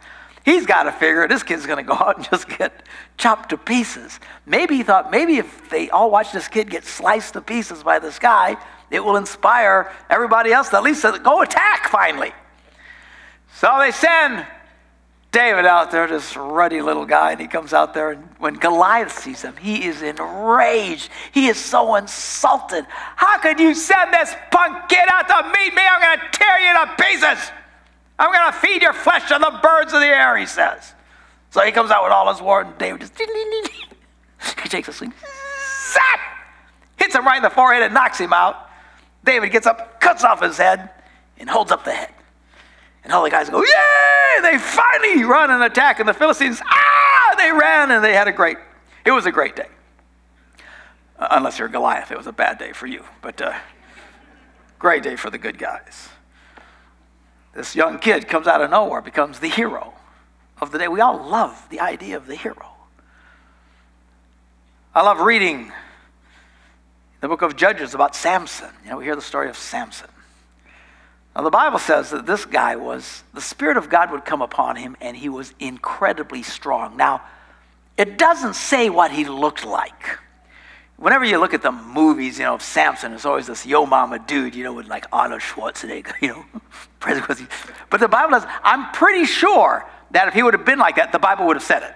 He's 0.44 0.66
got 0.66 0.84
to 0.84 0.92
figure 0.92 1.26
this 1.28 1.42
kid's 1.42 1.66
going 1.66 1.84
to 1.84 1.88
go 1.88 1.94
out 2.00 2.16
and 2.16 2.28
just 2.28 2.48
get 2.48 2.84
chopped 3.16 3.50
to 3.50 3.56
pieces. 3.56 4.18
Maybe 4.46 4.76
he 4.76 4.82
thought, 4.82 5.10
maybe 5.10 5.38
if 5.38 5.70
they 5.70 5.90
all 5.90 6.10
watch 6.10 6.32
this 6.32 6.48
kid 6.48 6.70
get 6.70 6.84
sliced 6.84 7.34
to 7.34 7.40
pieces 7.40 7.82
by 7.82 7.98
this 7.98 8.18
guy, 8.18 8.56
it 8.90 9.00
will 9.04 9.16
inspire 9.16 9.90
everybody 10.10 10.52
else 10.52 10.68
to 10.70 10.76
at 10.76 10.82
least 10.82 11.04
go 11.22 11.42
attack 11.42 11.88
finally. 11.88 12.32
So 13.54 13.78
they 13.78 13.90
send 13.90 14.46
David 15.32 15.64
out 15.64 15.90
there, 15.90 16.06
this 16.06 16.36
ruddy 16.36 16.82
little 16.82 17.06
guy, 17.06 17.32
and 17.32 17.40
he 17.40 17.46
comes 17.46 17.72
out 17.72 17.94
there, 17.94 18.10
and 18.10 18.28
when 18.38 18.52
Goliath 18.54 19.18
sees 19.18 19.40
him, 19.40 19.56
he 19.56 19.86
is 19.86 20.02
enraged. 20.02 21.08
He 21.32 21.46
is 21.46 21.56
so 21.56 21.94
insulted. 21.94 22.86
How 23.16 23.38
could 23.38 23.58
you 23.58 23.74
send 23.74 24.12
this 24.12 24.34
punk 24.50 24.90
kid 24.90 25.08
out 25.10 25.28
to 25.28 25.58
meet 25.58 25.74
me? 25.74 25.82
Pieces. 26.98 27.50
I'm 28.18 28.32
going 28.32 28.52
to 28.52 28.58
feed 28.58 28.82
your 28.82 28.92
flesh 28.92 29.28
to 29.28 29.38
the 29.38 29.58
birds 29.62 29.92
of 29.92 30.00
the 30.00 30.06
air, 30.06 30.36
he 30.36 30.46
says. 30.46 30.94
So 31.50 31.60
he 31.62 31.72
comes 31.72 31.90
out 31.90 32.04
with 32.04 32.12
all 32.12 32.32
his 32.32 32.40
war, 32.40 32.62
and 32.62 32.76
David 32.78 33.00
just, 33.00 33.18
he 34.62 34.68
takes 34.68 34.88
a 34.88 34.92
swing, 34.92 35.12
zap, 35.92 36.20
hits 36.96 37.14
him 37.14 37.26
right 37.26 37.36
in 37.36 37.42
the 37.42 37.50
forehead 37.50 37.82
and 37.82 37.92
knocks 37.92 38.18
him 38.18 38.32
out. 38.32 38.70
David 39.24 39.50
gets 39.50 39.66
up, 39.66 40.00
cuts 40.00 40.24
off 40.24 40.42
his 40.42 40.56
head, 40.56 40.90
and 41.38 41.50
holds 41.50 41.70
up 41.70 41.84
the 41.84 41.92
head. 41.92 42.12
And 43.04 43.12
all 43.12 43.22
the 43.22 43.30
guys 43.30 43.50
go, 43.50 43.60
Yay! 43.60 44.42
They 44.42 44.58
finally 44.58 45.24
run 45.24 45.50
and 45.50 45.62
attack, 45.62 46.00
and 46.00 46.08
the 46.08 46.14
Philistines, 46.14 46.62
ah! 46.64 47.34
They 47.36 47.50
ran 47.50 47.90
and 47.90 48.04
they 48.04 48.14
had 48.14 48.28
a 48.28 48.32
great, 48.32 48.56
it 49.04 49.10
was 49.10 49.26
a 49.26 49.32
great 49.32 49.56
day. 49.56 49.68
Uh, 51.18 51.28
unless 51.32 51.58
you're 51.58 51.68
Goliath, 51.68 52.10
it 52.10 52.16
was 52.16 52.26
a 52.26 52.32
bad 52.32 52.58
day 52.58 52.72
for 52.72 52.86
you. 52.86 53.04
But 53.20 53.40
uh, 53.42 53.58
great 54.78 55.02
day 55.02 55.16
for 55.16 55.30
the 55.30 55.38
good 55.38 55.58
guys. 55.58 56.08
This 57.54 57.76
young 57.76 57.98
kid 57.98 58.28
comes 58.28 58.46
out 58.46 58.62
of 58.62 58.70
nowhere, 58.70 59.02
becomes 59.02 59.38
the 59.38 59.48
hero 59.48 59.92
of 60.60 60.70
the 60.70 60.78
day. 60.78 60.88
We 60.88 61.00
all 61.00 61.28
love 61.28 61.66
the 61.70 61.80
idea 61.80 62.16
of 62.16 62.26
the 62.26 62.34
hero. 62.34 62.68
I 64.94 65.02
love 65.02 65.20
reading 65.20 65.72
the 67.20 67.28
book 67.28 67.42
of 67.42 67.56
Judges 67.56 67.94
about 67.94 68.14
Samson. 68.14 68.70
You 68.84 68.90
know, 68.90 68.98
we 68.98 69.04
hear 69.04 69.16
the 69.16 69.22
story 69.22 69.48
of 69.48 69.56
Samson. 69.56 70.08
Now, 71.34 71.42
the 71.42 71.50
Bible 71.50 71.78
says 71.78 72.10
that 72.10 72.26
this 72.26 72.44
guy 72.44 72.76
was, 72.76 73.22
the 73.32 73.40
Spirit 73.40 73.76
of 73.76 73.88
God 73.88 74.10
would 74.10 74.24
come 74.24 74.42
upon 74.42 74.76
him 74.76 74.96
and 75.00 75.16
he 75.16 75.28
was 75.28 75.54
incredibly 75.58 76.42
strong. 76.42 76.96
Now, 76.96 77.22
it 77.96 78.18
doesn't 78.18 78.54
say 78.54 78.90
what 78.90 79.10
he 79.10 79.24
looked 79.24 79.64
like. 79.64 80.18
Whenever 81.02 81.24
you 81.24 81.38
look 81.38 81.52
at 81.52 81.62
the 81.62 81.72
movies, 81.72 82.38
you 82.38 82.44
know, 82.44 82.54
of 82.54 82.62
Samson, 82.62 83.12
it's 83.12 83.24
always 83.24 83.48
this 83.48 83.66
yo 83.66 83.84
mama 83.86 84.20
dude, 84.20 84.54
you 84.54 84.62
know, 84.62 84.72
with 84.72 84.86
like 84.86 85.04
Arnold 85.12 85.40
Schwarzenegger, 85.40 86.14
you 86.20 86.28
know. 86.28 86.44
but 87.90 87.98
the 87.98 88.06
Bible 88.06 88.30
does, 88.30 88.44
I'm 88.62 88.92
pretty 88.92 89.24
sure 89.24 89.84
that 90.12 90.28
if 90.28 90.34
he 90.34 90.44
would 90.44 90.54
have 90.54 90.64
been 90.64 90.78
like 90.78 90.94
that, 90.96 91.10
the 91.10 91.18
Bible 91.18 91.48
would 91.48 91.56
have 91.56 91.64
said 91.64 91.82
it. 91.82 91.92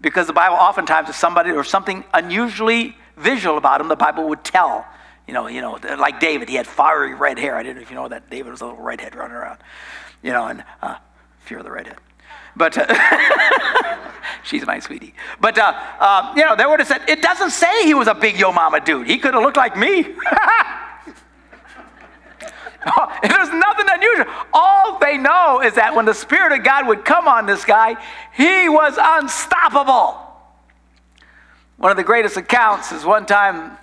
Because 0.00 0.28
the 0.28 0.32
Bible 0.32 0.54
oftentimes 0.54 1.08
is 1.08 1.16
somebody 1.16 1.50
or 1.50 1.64
something 1.64 2.04
unusually 2.14 2.96
visual 3.16 3.58
about 3.58 3.80
him, 3.80 3.88
the 3.88 3.96
Bible 3.96 4.28
would 4.28 4.44
tell 4.44 4.86
you 5.26 5.34
know, 5.34 5.46
you 5.46 5.60
know, 5.60 5.78
like 5.98 6.20
David, 6.20 6.48
he 6.48 6.54
had 6.54 6.66
fiery 6.66 7.14
red 7.14 7.38
hair. 7.38 7.54
I 7.54 7.62
didn't 7.62 7.76
know 7.76 7.82
if 7.82 7.90
you 7.90 7.96
know 7.96 8.08
that 8.08 8.30
David 8.30 8.50
was 8.50 8.62
a 8.62 8.66
little 8.66 8.80
redhead 8.80 9.14
running 9.14 9.36
around, 9.36 9.58
you 10.22 10.32
know, 10.32 10.46
and 10.46 10.64
uh, 10.80 10.96
fear 11.40 11.58
of 11.58 11.64
the 11.64 11.70
redhead. 11.70 11.98
But 12.58 12.76
uh, 12.76 13.98
she's 14.42 14.66
my 14.66 14.80
sweetie. 14.80 15.14
But 15.40 15.56
uh, 15.56 15.72
uh, 16.00 16.34
you 16.36 16.44
know, 16.44 16.56
they 16.56 16.66
would 16.66 16.80
have 16.80 16.88
said 16.88 17.08
it 17.08 17.22
doesn't 17.22 17.50
say 17.50 17.86
he 17.86 17.94
was 17.94 18.08
a 18.08 18.14
big 18.14 18.38
yo 18.38 18.52
mama 18.52 18.80
dude. 18.80 19.06
He 19.06 19.16
could 19.16 19.32
have 19.32 19.42
looked 19.42 19.56
like 19.56 19.76
me. 19.76 20.02
There's 23.22 23.50
nothing 23.50 23.86
unusual. 23.88 24.26
All 24.52 24.98
they 24.98 25.16
know 25.16 25.60
is 25.62 25.74
that 25.74 25.94
when 25.94 26.04
the 26.04 26.14
Spirit 26.14 26.52
of 26.58 26.64
God 26.64 26.86
would 26.86 27.04
come 27.04 27.28
on 27.28 27.46
this 27.46 27.64
guy, 27.64 27.96
he 28.34 28.68
was 28.68 28.98
unstoppable. 29.00 30.24
One 31.76 31.90
of 31.90 31.96
the 31.96 32.04
greatest 32.04 32.36
accounts 32.36 32.92
is 32.92 33.04
one 33.04 33.26
time 33.26 33.76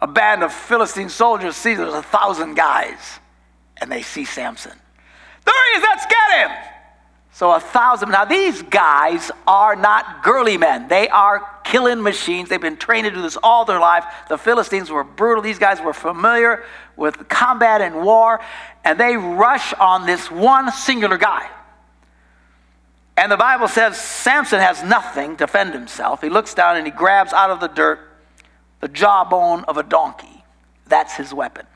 a 0.00 0.06
band 0.06 0.42
of 0.42 0.52
Philistine 0.52 1.08
soldiers 1.08 1.56
sees 1.56 1.78
there's 1.78 1.94
a 1.94 2.02
thousand 2.02 2.54
guys, 2.54 3.20
and 3.78 3.90
they 3.90 4.02
see 4.02 4.24
Samson. 4.24 4.78
There 5.44 5.72
he 5.72 5.78
is, 5.78 5.82
let's 5.82 6.06
get 6.06 6.48
him. 6.48 6.71
So 7.42 7.50
a 7.50 7.58
thousand. 7.58 8.10
Now 8.10 8.24
these 8.24 8.62
guys 8.62 9.32
are 9.48 9.74
not 9.74 10.22
girly 10.22 10.56
men. 10.56 10.86
They 10.86 11.08
are 11.08 11.44
killing 11.64 12.00
machines. 12.00 12.48
They've 12.48 12.60
been 12.60 12.76
trained 12.76 13.06
to 13.06 13.10
do 13.10 13.20
this 13.20 13.36
all 13.42 13.64
their 13.64 13.80
life. 13.80 14.04
The 14.28 14.38
Philistines 14.38 14.92
were 14.92 15.02
brutal. 15.02 15.42
These 15.42 15.58
guys 15.58 15.80
were 15.80 15.92
familiar 15.92 16.62
with 16.96 17.28
combat 17.28 17.80
and 17.80 18.04
war, 18.04 18.40
and 18.84 18.96
they 18.96 19.16
rush 19.16 19.74
on 19.74 20.06
this 20.06 20.30
one 20.30 20.70
singular 20.70 21.18
guy. 21.18 21.50
And 23.16 23.32
the 23.32 23.36
Bible 23.36 23.66
says 23.66 24.00
Samson 24.00 24.60
has 24.60 24.84
nothing 24.84 25.32
to 25.38 25.46
defend 25.46 25.74
himself. 25.74 26.20
He 26.20 26.28
looks 26.28 26.54
down 26.54 26.76
and 26.76 26.86
he 26.86 26.92
grabs 26.92 27.32
out 27.32 27.50
of 27.50 27.58
the 27.58 27.66
dirt 27.66 27.98
the 28.78 28.86
jawbone 28.86 29.64
of 29.64 29.78
a 29.78 29.82
donkey. 29.82 30.44
That's 30.86 31.16
his 31.16 31.34
weapon. 31.34 31.66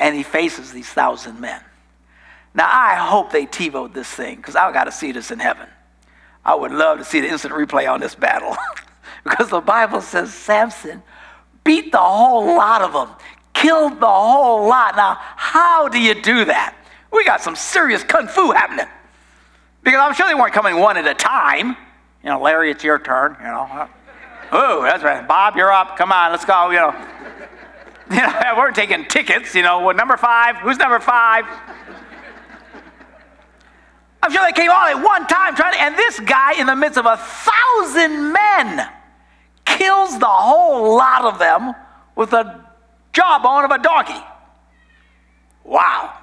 And 0.00 0.16
he 0.16 0.24
faces 0.24 0.72
these 0.72 0.88
thousand 0.88 1.38
men. 1.38 1.60
Now, 2.54 2.68
I 2.70 2.96
hope 2.96 3.32
they 3.32 3.46
TiVoed 3.46 3.94
this 3.94 4.08
thing 4.08 4.36
because 4.36 4.56
I've 4.56 4.74
got 4.74 4.84
to 4.84 4.92
see 4.92 5.12
this 5.12 5.30
in 5.30 5.38
heaven. 5.38 5.68
I 6.44 6.54
would 6.54 6.72
love 6.72 6.98
to 6.98 7.04
see 7.04 7.20
the 7.20 7.28
instant 7.28 7.54
replay 7.54 7.90
on 7.90 8.00
this 8.00 8.14
battle 8.14 8.56
because 9.24 9.48
the 9.48 9.60
Bible 9.60 10.00
says 10.00 10.34
Samson 10.34 11.02
beat 11.64 11.92
the 11.92 11.98
whole 11.98 12.44
lot 12.56 12.82
of 12.82 12.92
them, 12.92 13.08
killed 13.54 14.00
the 14.00 14.06
whole 14.06 14.66
lot. 14.68 14.96
Now, 14.96 15.16
how 15.18 15.88
do 15.88 15.98
you 15.98 16.20
do 16.20 16.44
that? 16.44 16.76
We 17.12 17.24
got 17.24 17.40
some 17.40 17.56
serious 17.56 18.02
kung 18.02 18.26
fu 18.26 18.52
happening 18.52 18.86
because 19.82 20.00
I'm 20.00 20.14
sure 20.14 20.26
they 20.26 20.34
weren't 20.34 20.54
coming 20.54 20.78
one 20.78 20.96
at 20.96 21.06
a 21.06 21.14
time. 21.14 21.76
You 22.22 22.30
know, 22.30 22.40
Larry, 22.40 22.70
it's 22.70 22.84
your 22.84 22.98
turn. 22.98 23.36
You 23.40 23.46
know, 23.46 23.88
Oh, 24.54 24.82
that's 24.82 25.02
right. 25.02 25.26
Bob, 25.26 25.56
you're 25.56 25.72
up. 25.72 25.96
Come 25.96 26.12
on, 26.12 26.30
let's 26.30 26.44
go. 26.44 26.68
You 26.70 26.76
know, 26.76 26.94
you 28.10 28.16
know 28.16 28.54
we're 28.58 28.70
taking 28.70 29.06
tickets. 29.06 29.54
You 29.54 29.62
know, 29.62 29.90
number 29.92 30.18
five. 30.18 30.56
Who's 30.56 30.76
number 30.76 31.00
five? 31.00 31.46
I'm 34.22 34.30
sure 34.30 34.44
they 34.46 34.52
came 34.52 34.70
all 34.70 34.86
at 34.86 35.02
one 35.02 35.26
time 35.26 35.56
trying 35.56 35.72
to, 35.72 35.80
and 35.80 35.96
this 35.96 36.20
guy, 36.20 36.52
in 36.52 36.66
the 36.66 36.76
midst 36.76 36.96
of 36.96 37.06
a 37.06 37.16
thousand 37.16 38.32
men, 38.32 38.88
kills 39.64 40.18
the 40.18 40.26
whole 40.26 40.96
lot 40.96 41.24
of 41.24 41.40
them 41.40 41.74
with 42.14 42.32
a 42.32 42.64
jawbone 43.12 43.64
of 43.64 43.70
a 43.72 43.82
donkey. 43.82 44.24
Wow. 45.64 46.14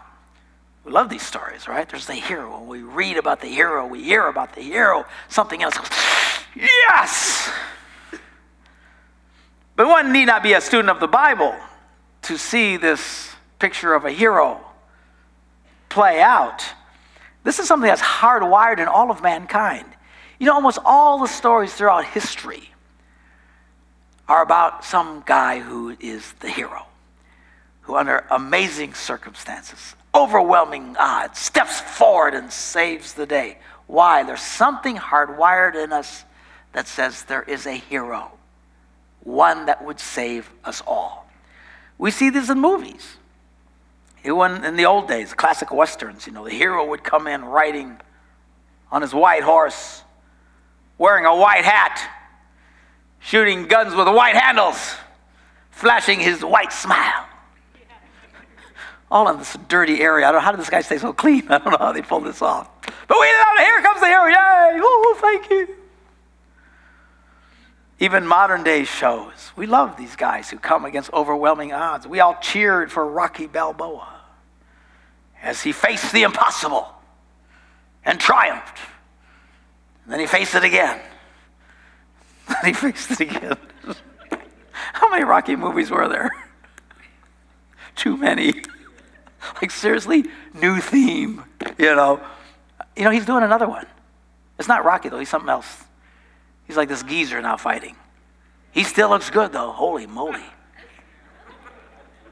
We 0.85 0.91
love 0.93 1.09
these 1.09 1.23
stories, 1.23 1.67
right? 1.67 1.87
There's 1.87 2.05
the 2.05 2.13
hero. 2.13 2.59
When 2.59 2.67
we 2.67 2.81
read 2.81 3.17
about 3.17 3.41
the 3.41 3.47
hero, 3.47 3.85
we 3.85 4.01
hear 4.01 4.27
about 4.27 4.55
the 4.55 4.61
hero, 4.61 5.05
something 5.27 5.61
else 5.61 5.77
goes, 5.77 5.89
yes! 6.55 7.51
But 9.75 9.87
one 9.87 10.11
need 10.11 10.25
not 10.25 10.41
be 10.41 10.53
a 10.53 10.61
student 10.61 10.89
of 10.89 10.99
the 10.99 11.07
Bible 11.07 11.55
to 12.23 12.37
see 12.37 12.77
this 12.77 13.35
picture 13.59 13.93
of 13.93 14.05
a 14.05 14.11
hero 14.11 14.61
play 15.89 16.21
out. 16.21 16.63
This 17.43 17.59
is 17.59 17.67
something 17.67 17.87
that's 17.87 18.01
hardwired 18.01 18.79
in 18.79 18.87
all 18.87 19.11
of 19.11 19.21
mankind. 19.21 19.85
You 20.39 20.47
know, 20.47 20.53
almost 20.53 20.79
all 20.85 21.19
the 21.19 21.27
stories 21.27 21.73
throughout 21.73 22.05
history 22.05 22.71
are 24.27 24.41
about 24.41 24.85
some 24.85 25.23
guy 25.25 25.59
who 25.59 25.95
is 25.99 26.33
the 26.33 26.49
hero, 26.49 26.85
who, 27.81 27.95
under 27.95 28.25
amazing 28.29 28.93
circumstances, 28.93 29.95
overwhelming 30.13 30.95
odds, 30.97 31.39
steps 31.39 31.81
forward 31.81 32.33
and 32.33 32.51
saves 32.51 33.13
the 33.13 33.25
day. 33.25 33.57
Why? 33.87 34.23
There's 34.23 34.41
something 34.41 34.97
hardwired 34.97 35.81
in 35.81 35.91
us 35.91 36.23
that 36.73 36.87
says 36.87 37.23
there 37.23 37.43
is 37.43 37.65
a 37.65 37.73
hero 37.73 38.31
one 39.23 39.65
that 39.65 39.83
would 39.83 39.99
save 39.99 40.49
us 40.63 40.81
all. 40.87 41.29
We 41.97 42.11
see 42.11 42.29
this 42.29 42.49
in 42.49 42.59
movies. 42.59 43.17
Even 44.23 44.65
in 44.65 44.75
the 44.75 44.85
old 44.85 45.07
days, 45.07 45.33
classic 45.33 45.71
westerns, 45.71 46.27
you 46.27 46.33
know, 46.33 46.43
the 46.43 46.53
hero 46.53 46.85
would 46.85 47.03
come 47.03 47.27
in 47.27 47.43
riding 47.45 47.97
on 48.91 49.01
his 49.01 49.13
white 49.13 49.43
horse, 49.43 50.03
wearing 50.97 51.25
a 51.25 51.35
white 51.35 51.63
hat, 51.63 52.01
shooting 53.19 53.67
guns 53.67 53.95
with 53.95 54.07
white 54.07 54.35
handles, 54.35 54.95
flashing 55.71 56.19
his 56.19 56.43
white 56.43 56.73
smile. 56.73 57.25
All 59.11 59.27
in 59.29 59.39
this 59.39 59.57
dirty 59.67 60.01
area. 60.01 60.27
I 60.27 60.31
don't 60.31 60.41
know 60.41 60.45
how 60.45 60.51
did 60.51 60.59
this 60.59 60.69
guy 60.69 60.81
stay 60.81 60.99
so 60.99 61.13
clean. 61.13 61.47
I 61.49 61.57
don't 61.57 61.71
know 61.71 61.77
how 61.79 61.91
they 61.93 62.01
pulled 62.01 62.25
this 62.25 62.41
off. 62.41 62.69
But 63.07 63.17
we 63.19 63.25
know 63.25 63.57
here 63.57 63.81
comes 63.81 64.01
the 64.01 64.07
hero. 64.07 64.25
Yay! 64.25 64.79
Oh, 64.81 65.17
thank 65.19 65.49
you. 65.49 65.78
Even 67.99 68.25
modern 68.25 68.63
day 68.63 68.85
shows. 68.85 69.51
We 69.57 69.65
love 69.65 69.97
these 69.97 70.15
guys 70.15 70.49
who 70.49 70.57
come 70.57 70.85
against 70.85 71.11
overwhelming 71.11 71.73
odds. 71.73 72.07
We 72.07 72.21
all 72.21 72.37
cheered 72.41 72.91
for 72.91 73.05
Rocky 73.05 73.45
Balboa 73.45 74.07
as 75.41 75.61
he 75.61 75.73
faced 75.73 76.13
the 76.13 76.23
impossible 76.23 76.87
and 78.05 78.19
triumphed. 78.19 78.79
And 80.03 80.13
then 80.13 80.19
he 80.21 80.27
faced 80.27 80.55
it 80.55 80.63
again. 80.63 80.99
Then 82.49 82.65
he 82.65 82.73
faced 82.73 83.11
it 83.11 83.19
again. 83.19 83.57
How 84.93 85.07
many 85.11 85.23
Rocky 85.23 85.55
movies 85.55 85.91
were 85.91 86.07
there? 86.09 86.31
Too 87.95 88.17
many. 88.17 88.63
like 89.61 89.69
seriously, 89.69 90.25
new 90.55 90.81
theme, 90.81 91.43
you 91.77 91.95
know. 91.95 92.19
You 92.97 93.03
know, 93.03 93.11
he's 93.11 93.27
doing 93.27 93.43
another 93.43 93.67
one. 93.67 93.85
It's 94.57 94.67
not 94.67 94.83
Rocky 94.83 95.09
though, 95.09 95.19
he's 95.19 95.29
something 95.29 95.49
else. 95.49 95.83
He's 96.69 96.77
like 96.77 96.87
this 96.87 97.01
geezer 97.01 97.41
now 97.41 97.57
fighting. 97.57 97.95
He 98.69 98.83
still 98.83 99.09
looks 99.09 99.31
good 99.31 99.51
though. 99.51 99.71
Holy 99.71 100.05
moly. 100.05 100.45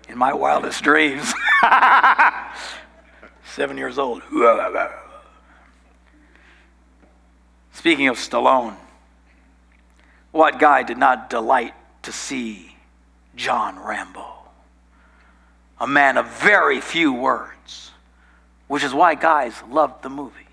In 0.08 0.16
my 0.16 0.32
wildest 0.32 0.84
dreams. 0.84 1.34
Seven 3.56 3.80
years 3.80 3.98
old. 3.98 4.22
Speaking 7.72 8.10
of 8.10 8.18
Stallone, 8.18 8.76
what 10.30 10.60
guy 10.60 10.84
did 10.84 11.00
not 11.00 11.32
delight 11.32 11.74
to 12.04 12.12
see 12.12 12.76
John 13.36 13.80
Rambo? 13.80 14.36
A 15.80 15.88
man 15.88 16.16
of 16.16 16.28
very 16.28 16.80
few 16.80 17.12
words, 17.12 17.90
which 18.68 18.84
is 18.84 18.94
why 18.94 19.16
guys 19.16 19.56
loved 19.68 20.04
the 20.04 20.10
movie. 20.10 20.47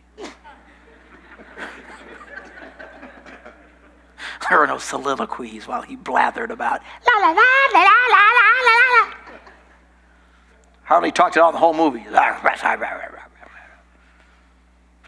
There 4.48 4.58
were 4.58 4.66
no 4.66 4.78
soliloquies 4.78 5.66
while 5.66 5.82
he 5.82 5.96
blathered 5.96 6.50
about 6.50 6.82
la 7.06 7.20
la 7.20 7.32
la 7.32 7.42
la 7.72 7.80
la 7.80 7.96
la 8.10 8.24
la 8.66 8.76
la. 8.92 9.38
Hardly 10.84 11.12
talked 11.12 11.36
at 11.36 11.42
all 11.42 11.52
the 11.52 11.58
whole 11.58 11.72
movie. 11.72 12.04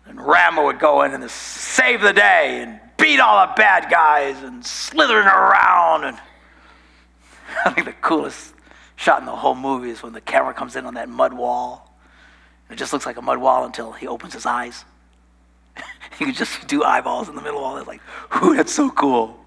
And 0.07 0.25
Rambo 0.25 0.65
would 0.65 0.79
go 0.79 1.03
in 1.03 1.13
and 1.13 1.31
save 1.31 2.01
the 2.01 2.13
day 2.13 2.63
and 2.63 2.81
beat 2.97 3.21
all 3.21 3.47
the 3.47 3.53
bad 3.55 3.91
guys 3.91 4.43
and 4.43 4.65
slithering 4.65 5.27
around. 5.27 6.05
And 6.05 6.19
I 7.65 7.71
think 7.71 7.87
the 7.87 7.93
coolest 7.93 8.55
shot 8.95 9.21
in 9.21 9.27
the 9.27 9.37
whole 9.37 9.55
movie 9.55 9.91
is 9.91 10.03
when 10.03 10.13
the 10.13 10.21
camera 10.21 10.55
comes 10.55 10.77
in 10.77 10.87
on 10.87 10.95
that 10.95 11.09
mud 11.09 11.35
wall. 11.35 11.95
It 12.71 12.77
just 12.77 12.93
looks 12.93 13.05
like 13.05 13.17
a 13.17 13.23
mud 13.23 13.39
wall 13.39 13.65
until 13.65 13.93
he 13.93 14.07
opens 14.07 14.33
his 14.33 14.47
eyes. 14.47 14.85
you 16.21 16.27
can 16.27 16.35
just 16.35 16.67
do 16.67 16.83
eyeballs 16.83 17.29
in 17.29 17.35
the 17.35 17.43
middle 17.43 17.59
of 17.59 17.65
all 17.65 17.77
that. 17.77 17.87
Like, 17.87 18.01
whoo, 18.41 18.57
that's 18.57 18.73
so 18.73 18.91
cool. 18.91 19.39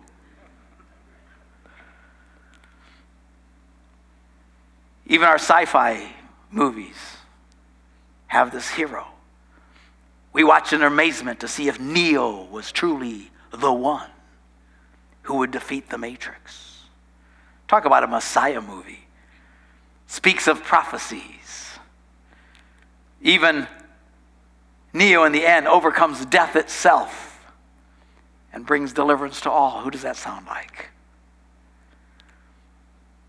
Even 5.08 5.28
our 5.28 5.40
sci 5.40 5.66
fi 5.66 6.12
movies 6.52 7.18
have 8.28 8.52
this 8.52 8.70
hero. 8.70 9.08
We 10.34 10.44
watch 10.44 10.72
in 10.72 10.84
amazement 10.84 11.40
to 11.40 11.48
see 11.48 11.68
if 11.68 11.80
Neo 11.80 12.44
was 12.46 12.72
truly 12.72 13.32
the 13.52 13.74
one 13.74 14.10
who 15.24 15.38
would 15.38 15.50
defeat 15.50 15.90
the 15.90 15.98
Matrix. 15.98 16.84
Talk 17.68 17.86
about 17.86 18.04
a 18.04 18.08
Messiah 18.08 18.62
movie. 18.62 19.08
Speaks 20.06 20.48
of 20.48 20.64
prophecies. 20.64 21.80
Even 23.22 23.68
Neo, 24.94 25.24
in 25.24 25.32
the 25.32 25.46
end, 25.46 25.68
overcomes 25.68 26.26
death 26.26 26.56
itself 26.56 27.46
and 28.52 28.66
brings 28.66 28.94
deliverance 28.94 29.42
to 29.42 29.52
all. 29.52 29.82
Who 29.82 29.92
does 29.92 30.02
that 30.02 30.18
sound 30.18 30.48
like? 30.48 30.90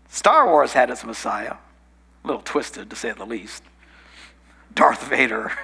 Star 0.09 0.47
Wars 0.47 0.73
had 0.73 0.89
its 0.89 1.05
Messiah, 1.05 1.53
a 2.23 2.27
little 2.27 2.41
twisted 2.41 2.89
to 2.89 2.95
say 2.95 3.11
the 3.11 3.25
least. 3.25 3.63
Darth 4.73 5.07
Vader. 5.07 5.51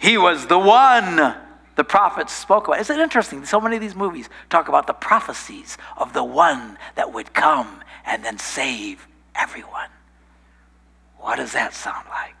He 0.00 0.16
was 0.16 0.46
the 0.46 0.60
one 0.60 1.34
the 1.74 1.82
prophets 1.82 2.32
spoke 2.32 2.68
about. 2.68 2.80
Isn't 2.80 2.98
it 2.98 3.02
interesting? 3.02 3.44
So 3.44 3.60
many 3.60 3.74
of 3.74 3.82
these 3.82 3.96
movies 3.96 4.28
talk 4.48 4.68
about 4.68 4.86
the 4.86 4.92
prophecies 4.92 5.76
of 5.96 6.12
the 6.12 6.22
one 6.22 6.78
that 6.94 7.12
would 7.12 7.34
come 7.34 7.82
and 8.06 8.24
then 8.24 8.38
save 8.38 9.08
everyone. 9.34 9.90
What 11.18 11.36
does 11.36 11.52
that 11.52 11.74
sound 11.74 12.06
like? 12.08 12.37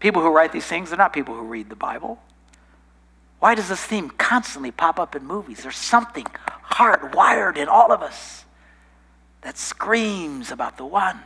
People 0.00 0.22
who 0.22 0.30
write 0.30 0.50
these 0.50 0.66
things, 0.66 0.88
they're 0.90 0.98
not 0.98 1.12
people 1.12 1.34
who 1.34 1.44
read 1.44 1.68
the 1.68 1.76
Bible. 1.76 2.18
Why 3.38 3.54
does 3.54 3.68
this 3.68 3.82
theme 3.82 4.10
constantly 4.10 4.70
pop 4.70 4.98
up 4.98 5.14
in 5.14 5.24
movies? 5.24 5.62
There's 5.62 5.76
something 5.76 6.26
hardwired 6.72 7.56
in 7.56 7.68
all 7.68 7.92
of 7.92 8.02
us 8.02 8.44
that 9.42 9.56
screams 9.56 10.50
about 10.50 10.76
the 10.76 10.84
one. 10.84 11.20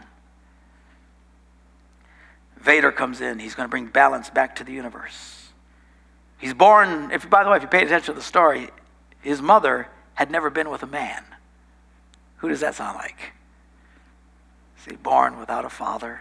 Vader 2.57 2.93
comes 2.93 3.21
in. 3.21 3.39
He's 3.39 3.55
going 3.55 3.67
to 3.67 3.71
bring 3.71 3.87
balance 3.87 4.31
back 4.31 4.57
to 4.57 4.65
the 4.65 4.73
universe. 4.73 5.49
He's 6.39 6.55
born, 6.55 7.11
if, 7.13 7.29
by 7.29 7.45
the 7.45 7.51
way, 7.51 7.57
if 7.57 7.63
you 7.63 7.69
pay 7.69 7.85
attention 7.85 8.15
to 8.15 8.19
the 8.19 8.25
story, 8.25 8.71
his 9.21 9.41
mother 9.41 9.89
had 10.15 10.31
never 10.31 10.51
been 10.51 10.71
with 10.71 10.83
a 10.83 10.87
man. 10.87 11.25
Who 12.39 12.49
does 12.49 12.61
that 12.61 12.75
sound 12.75 12.97
like? 12.97 13.33
Is 14.79 14.85
he 14.87 14.97
born 14.97 15.39
without 15.39 15.65
a 15.65 15.71
father? 15.71 16.21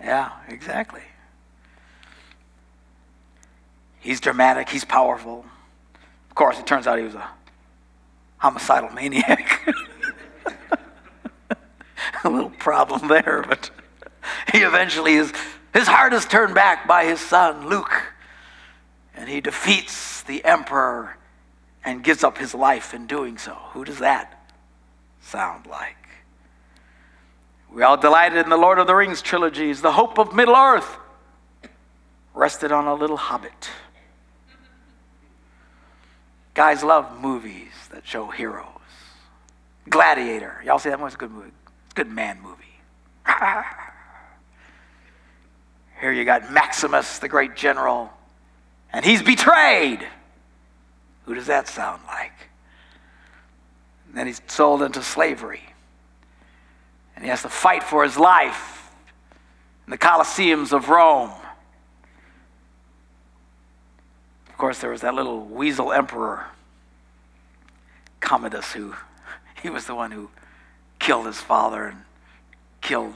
Yeah, 0.00 0.30
exactly. 0.48 1.02
He's 4.00 4.20
dramatic, 4.20 4.68
he's 4.68 4.84
powerful. 4.84 5.44
Of 6.28 6.34
course, 6.34 6.58
it 6.58 6.66
turns 6.66 6.86
out 6.86 6.98
he 6.98 7.04
was 7.04 7.14
a 7.14 7.28
homicidal 8.38 8.90
maniac. 8.90 9.68
a 12.24 12.30
little 12.30 12.50
problem 12.50 13.08
there, 13.08 13.44
but 13.46 13.70
he 14.52 14.58
eventually 14.58 15.14
is, 15.14 15.32
his 15.72 15.86
heart 15.86 16.12
is 16.12 16.24
turned 16.24 16.54
back 16.54 16.88
by 16.88 17.04
his 17.04 17.20
son, 17.20 17.68
Luke, 17.68 18.12
and 19.14 19.28
he 19.28 19.40
defeats 19.40 20.22
the 20.22 20.44
emperor 20.44 21.16
and 21.84 22.02
gives 22.02 22.24
up 22.24 22.38
his 22.38 22.54
life 22.54 22.94
in 22.94 23.06
doing 23.06 23.38
so. 23.38 23.54
Who 23.72 23.84
does 23.84 23.98
that 23.98 24.50
sound 25.20 25.66
like? 25.66 25.96
We 27.72 27.82
all 27.82 27.96
delighted 27.96 28.44
in 28.44 28.50
the 28.50 28.56
Lord 28.56 28.78
of 28.78 28.86
the 28.86 28.94
Rings 28.94 29.22
trilogies. 29.22 29.80
The 29.80 29.92
hope 29.92 30.18
of 30.18 30.34
Middle 30.34 30.56
Earth 30.56 30.98
rested 32.34 32.72
on 32.72 32.86
a 32.86 32.94
little 32.94 33.16
hobbit. 33.16 33.70
Guys 36.54 36.82
love 36.82 37.20
movies 37.20 37.72
that 37.92 38.06
show 38.06 38.26
heroes. 38.26 38.66
Gladiator. 39.88 40.62
Y'all 40.64 40.78
see 40.78 40.90
that 40.90 40.98
one? 40.98 41.08
It's 41.08 41.16
a 41.16 41.18
good 41.18 41.30
movie. 41.30 41.52
It's 41.86 41.92
a 41.92 41.94
good 41.94 42.10
man 42.10 42.40
movie. 42.42 42.64
Here 46.00 46.12
you 46.12 46.24
got 46.24 46.50
Maximus, 46.50 47.18
the 47.18 47.28
great 47.28 47.54
general, 47.56 48.10
and 48.92 49.04
he's 49.04 49.22
betrayed. 49.22 50.06
Who 51.26 51.34
does 51.34 51.46
that 51.46 51.68
sound 51.68 52.02
like? 52.06 52.32
And 54.08 54.16
then 54.16 54.26
he's 54.26 54.40
sold 54.46 54.82
into 54.82 55.02
slavery. 55.02 55.62
And 57.14 57.24
he 57.24 57.28
has 57.30 57.42
to 57.42 57.48
fight 57.48 57.82
for 57.84 58.02
his 58.02 58.16
life 58.16 58.90
in 59.86 59.90
the 59.90 59.98
Colosseums 59.98 60.72
of 60.72 60.88
Rome. 60.88 61.30
Of 64.48 64.49
course, 64.60 64.80
there 64.80 64.90
was 64.90 65.00
that 65.00 65.14
little 65.14 65.40
weasel 65.40 65.90
emperor, 65.90 66.44
Commodus, 68.20 68.72
who 68.72 68.94
he 69.62 69.70
was 69.70 69.86
the 69.86 69.94
one 69.94 70.10
who 70.10 70.30
killed 70.98 71.26
his 71.26 71.40
father 71.40 71.86
and 71.86 72.02
killed 72.82 73.14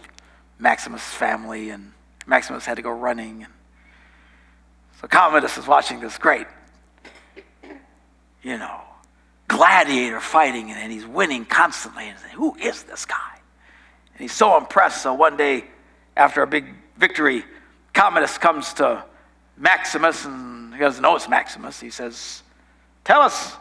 Maximus' 0.58 1.02
family 1.02 1.68
and 1.68 1.92
Maximus 2.26 2.64
had 2.64 2.76
to 2.76 2.82
go 2.82 2.90
running. 2.90 3.46
So 5.00 5.06
Commodus 5.06 5.58
is 5.58 5.66
watching 5.66 6.00
this 6.00 6.16
great, 6.16 6.46
you 8.42 8.56
know, 8.56 8.80
gladiator 9.46 10.20
fighting, 10.20 10.70
and 10.70 10.90
he's 10.90 11.04
winning 11.06 11.44
constantly. 11.44 12.08
And 12.08 12.18
saying, 12.18 12.34
who 12.34 12.56
is 12.56 12.84
this 12.84 13.04
guy? 13.04 13.38
And 14.14 14.22
he's 14.22 14.32
so 14.32 14.56
impressed. 14.56 15.02
So 15.02 15.12
one 15.12 15.36
day, 15.36 15.64
after 16.16 16.42
a 16.42 16.46
big 16.46 16.74
victory, 16.96 17.44
Commodus 17.92 18.38
comes 18.38 18.72
to 18.74 19.04
Maximus, 19.58 20.24
and 20.24 20.63
he 20.74 20.80
doesn't 20.80 21.02
know 21.02 21.16
it's 21.16 21.28
Maximus. 21.28 21.80
He 21.80 21.90
says, 21.90 22.42
Tell 23.04 23.20
us, 23.20 23.56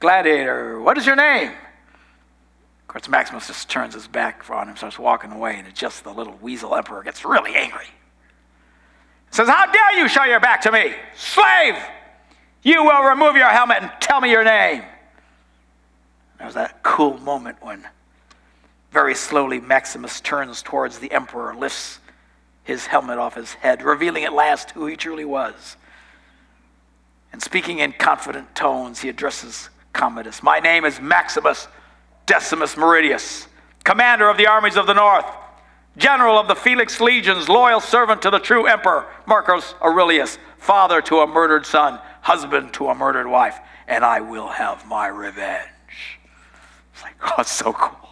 gladiator, 0.00 0.80
what 0.80 0.98
is 0.98 1.06
your 1.06 1.16
name? 1.16 1.48
Of 1.50 2.88
course, 2.88 3.08
Maximus 3.08 3.46
just 3.46 3.68
turns 3.68 3.94
his 3.94 4.08
back 4.08 4.48
on 4.50 4.68
him, 4.68 4.76
starts 4.76 4.98
walking 4.98 5.30
away, 5.30 5.56
and 5.56 5.68
it's 5.68 5.78
just 5.78 6.04
the 6.04 6.12
little 6.12 6.38
weasel 6.40 6.74
emperor 6.74 7.02
gets 7.02 7.24
really 7.24 7.54
angry. 7.54 7.84
He 7.84 9.36
Says, 9.36 9.48
How 9.48 9.70
dare 9.70 9.98
you 9.98 10.08
show 10.08 10.24
your 10.24 10.40
back 10.40 10.62
to 10.62 10.72
me? 10.72 10.94
Slave! 11.14 11.76
You 12.62 12.84
will 12.84 13.02
remove 13.02 13.36
your 13.36 13.48
helmet 13.48 13.78
and 13.82 13.92
tell 14.00 14.20
me 14.20 14.30
your 14.30 14.44
name. 14.44 14.82
There 16.38 16.46
was 16.46 16.54
that 16.54 16.82
cool 16.82 17.18
moment 17.18 17.58
when 17.60 17.86
very 18.90 19.14
slowly 19.14 19.60
Maximus 19.60 20.20
turns 20.20 20.62
towards 20.62 20.98
the 20.98 21.12
emperor, 21.12 21.54
lifts 21.54 21.98
his 22.64 22.86
helmet 22.86 23.18
off 23.18 23.34
his 23.34 23.54
head, 23.54 23.82
revealing 23.82 24.24
at 24.24 24.32
last 24.32 24.70
who 24.70 24.86
he 24.86 24.96
truly 24.96 25.24
was. 25.24 25.76
And 27.32 27.42
speaking 27.42 27.78
in 27.80 27.92
confident 27.92 28.54
tones, 28.54 29.00
he 29.00 29.08
addresses 29.08 29.70
Commodus 29.92 30.42
My 30.42 30.60
name 30.60 30.84
is 30.84 31.00
Maximus 31.00 31.68
Decimus 32.26 32.76
Meridius, 32.76 33.46
commander 33.84 34.28
of 34.28 34.36
the 34.36 34.46
armies 34.46 34.76
of 34.76 34.86
the 34.86 34.94
north, 34.94 35.24
general 35.96 36.38
of 36.38 36.46
the 36.46 36.54
Felix 36.54 37.00
legions, 37.00 37.48
loyal 37.48 37.80
servant 37.80 38.22
to 38.22 38.30
the 38.30 38.38
true 38.38 38.66
emperor, 38.66 39.06
Marcus 39.26 39.74
Aurelius, 39.80 40.38
father 40.58 41.00
to 41.02 41.20
a 41.20 41.26
murdered 41.26 41.64
son, 41.64 41.98
husband 42.20 42.72
to 42.74 42.88
a 42.88 42.94
murdered 42.94 43.26
wife, 43.26 43.58
and 43.86 44.04
I 44.04 44.20
will 44.20 44.48
have 44.48 44.86
my 44.86 45.06
revenge. 45.06 46.18
It's 46.92 47.02
like, 47.02 47.14
oh, 47.22 47.34
it's 47.38 47.50
so 47.50 47.72
cool. 47.72 48.08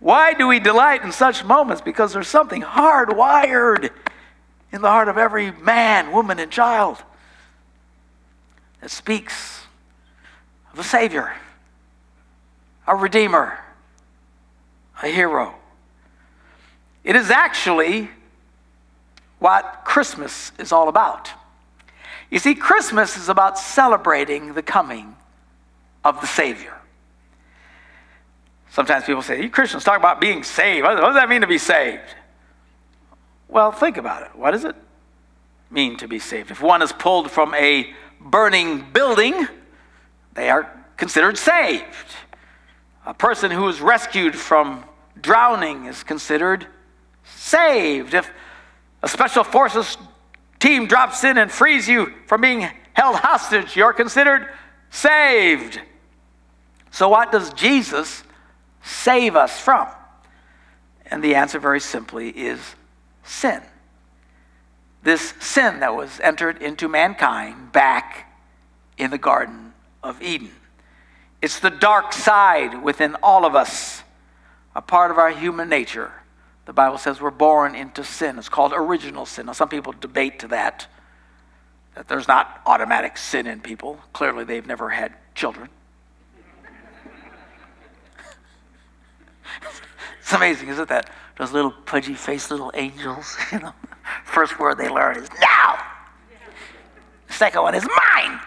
Why 0.00 0.34
do 0.34 0.46
we 0.46 0.60
delight 0.60 1.02
in 1.02 1.12
such 1.12 1.44
moments? 1.44 1.82
Because 1.82 2.12
there's 2.12 2.28
something 2.28 2.62
hardwired 2.62 3.90
in 4.72 4.82
the 4.82 4.88
heart 4.88 5.08
of 5.08 5.16
every 5.16 5.52
man, 5.52 6.12
woman, 6.12 6.38
and 6.38 6.50
child 6.50 7.02
that 8.80 8.90
speaks 8.90 9.62
of 10.72 10.78
a 10.78 10.84
Savior 10.84 11.32
a 12.86 12.94
redeemer, 12.94 13.58
a 15.02 15.08
hero. 15.08 15.54
It 17.04 17.16
is 17.16 17.30
actually 17.30 18.10
what 19.38 19.82
Christmas 19.84 20.52
is 20.58 20.72
all 20.72 20.88
about. 20.88 21.30
You 22.30 22.38
see, 22.38 22.54
Christmas 22.54 23.16
is 23.16 23.28
about 23.28 23.58
celebrating 23.58 24.54
the 24.54 24.62
coming 24.62 25.16
of 26.04 26.20
the 26.20 26.26
Savior. 26.26 26.74
Sometimes 28.70 29.04
people 29.04 29.22
say, 29.22 29.42
You 29.42 29.50
Christians 29.50 29.84
talk 29.84 29.98
about 29.98 30.20
being 30.20 30.42
saved. 30.42 30.84
What 30.84 30.96
does 30.96 31.14
that 31.14 31.28
mean 31.28 31.40
to 31.40 31.46
be 31.46 31.58
saved? 31.58 32.02
Well, 33.48 33.72
think 33.72 33.96
about 33.96 34.22
it. 34.22 34.36
What 34.36 34.52
does 34.52 34.64
it 34.64 34.76
mean 35.70 35.96
to 35.98 36.08
be 36.08 36.18
saved? 36.18 36.50
If 36.50 36.62
one 36.62 36.82
is 36.82 36.92
pulled 36.92 37.30
from 37.30 37.54
a 37.54 37.92
burning 38.20 38.90
building, 38.92 39.46
they 40.34 40.50
are 40.50 40.70
considered 40.96 41.38
saved. 41.38 41.84
A 43.04 43.14
person 43.14 43.50
who 43.50 43.68
is 43.68 43.80
rescued 43.80 44.36
from 44.36 44.84
drowning 45.20 45.86
is 45.86 46.02
considered 46.02 46.66
saved. 47.24 48.14
If 48.14 48.30
A 49.02 49.08
special 49.08 49.44
forces 49.44 49.96
team 50.58 50.86
drops 50.86 51.22
in 51.24 51.38
and 51.38 51.50
frees 51.50 51.88
you 51.88 52.12
from 52.26 52.40
being 52.40 52.68
held 52.92 53.16
hostage. 53.16 53.76
You're 53.76 53.92
considered 53.92 54.48
saved. 54.90 55.80
So, 56.90 57.08
what 57.08 57.30
does 57.30 57.52
Jesus 57.52 58.24
save 58.82 59.36
us 59.36 59.60
from? 59.60 59.88
And 61.06 61.22
the 61.22 61.34
answer, 61.34 61.58
very 61.58 61.80
simply, 61.80 62.30
is 62.30 62.58
sin. 63.26 63.62
This 65.02 65.34
sin 65.40 65.80
that 65.80 65.94
was 65.94 66.20
entered 66.20 66.62
into 66.62 66.88
mankind 66.88 67.72
back 67.72 68.32
in 68.98 69.10
the 69.10 69.18
Garden 69.18 69.72
of 70.02 70.20
Eden. 70.22 70.50
It's 71.42 71.60
the 71.60 71.70
dark 71.70 72.12
side 72.12 72.82
within 72.82 73.14
all 73.22 73.44
of 73.44 73.54
us, 73.54 74.02
a 74.74 74.82
part 74.82 75.10
of 75.10 75.18
our 75.18 75.30
human 75.30 75.68
nature. 75.68 76.10
The 76.64 76.72
Bible 76.72 76.98
says 76.98 77.20
we're 77.20 77.30
born 77.30 77.76
into 77.76 78.02
sin. 78.02 78.38
It's 78.38 78.48
called 78.48 78.72
original 78.74 79.26
sin. 79.26 79.46
Now, 79.46 79.52
some 79.52 79.68
people 79.68 79.92
debate 79.92 80.40
to 80.40 80.48
that, 80.48 80.88
that 81.94 82.08
there's 82.08 82.26
not 82.26 82.60
automatic 82.66 83.16
sin 83.16 83.46
in 83.46 83.60
people. 83.60 84.00
Clearly, 84.12 84.44
they've 84.44 84.66
never 84.66 84.90
had 84.90 85.14
children. 85.34 85.68
it's 90.20 90.32
amazing, 90.32 90.68
isn't 90.68 90.88
that? 90.88 91.10
Those 91.36 91.52
little 91.52 91.70
pudgy 91.70 92.14
faced 92.14 92.50
little 92.50 92.70
angels, 92.74 93.36
you 93.52 93.60
know. 93.60 93.72
First 94.24 94.58
word 94.58 94.78
they 94.78 94.88
learn 94.88 95.16
is 95.16 95.28
now. 95.40 95.78
Second 97.28 97.62
one 97.62 97.74
is 97.74 97.82
mine. 97.84 98.40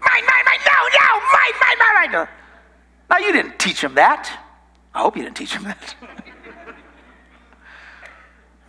Mine, 0.00 0.24
mine, 0.26 0.44
mine, 0.44 0.60
no, 0.64 0.88
no, 0.94 1.20
mine, 1.32 1.52
mine, 1.60 1.78
mine, 1.78 2.12
mine. 2.12 2.28
Now, 3.10 3.18
you 3.18 3.32
didn't 3.32 3.58
teach 3.58 3.80
them 3.80 3.94
that. 3.94 4.30
I 4.94 5.00
hope 5.00 5.16
you 5.16 5.22
didn't 5.22 5.36
teach 5.36 5.54
them 5.54 5.64
that. 5.64 5.94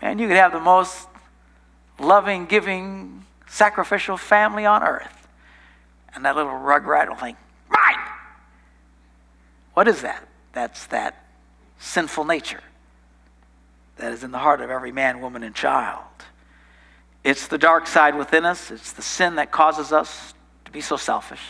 Man, 0.02 0.18
you 0.18 0.28
could 0.28 0.38
have 0.38 0.54
the 0.54 0.62
most 0.62 1.08
loving, 2.00 2.46
giving, 2.46 3.26
sacrificial 3.48 4.16
family 4.16 4.66
on 4.66 4.82
earth. 4.82 5.28
And 6.16 6.24
that 6.24 6.38
little 6.38 6.54
rugrat 6.54 7.10
will 7.10 7.16
think, 7.16 7.38
mine. 7.70 8.00
What 9.74 9.90
is 9.90 10.02
that? 10.02 10.26
That's 10.54 10.86
that 10.88 11.26
sinful 11.78 12.24
nature 12.24 12.62
that 14.00 14.12
is 14.12 14.24
in 14.24 14.32
the 14.32 14.40
heart 14.40 14.62
of 14.62 14.70
every 14.70 14.92
man, 14.92 15.22
woman, 15.22 15.44
and 15.44 15.54
child. 15.54 16.04
It's 17.24 17.48
the 17.48 17.58
dark 17.58 17.86
side 17.86 18.16
within 18.16 18.46
us. 18.46 18.72
It's 18.72 18.94
the 18.94 19.02
sin 19.02 19.36
that 19.36 19.52
causes 19.52 19.92
us 19.92 20.34
to 20.66 20.72
be 20.72 20.82
so 20.82 20.98
selfish, 20.98 21.42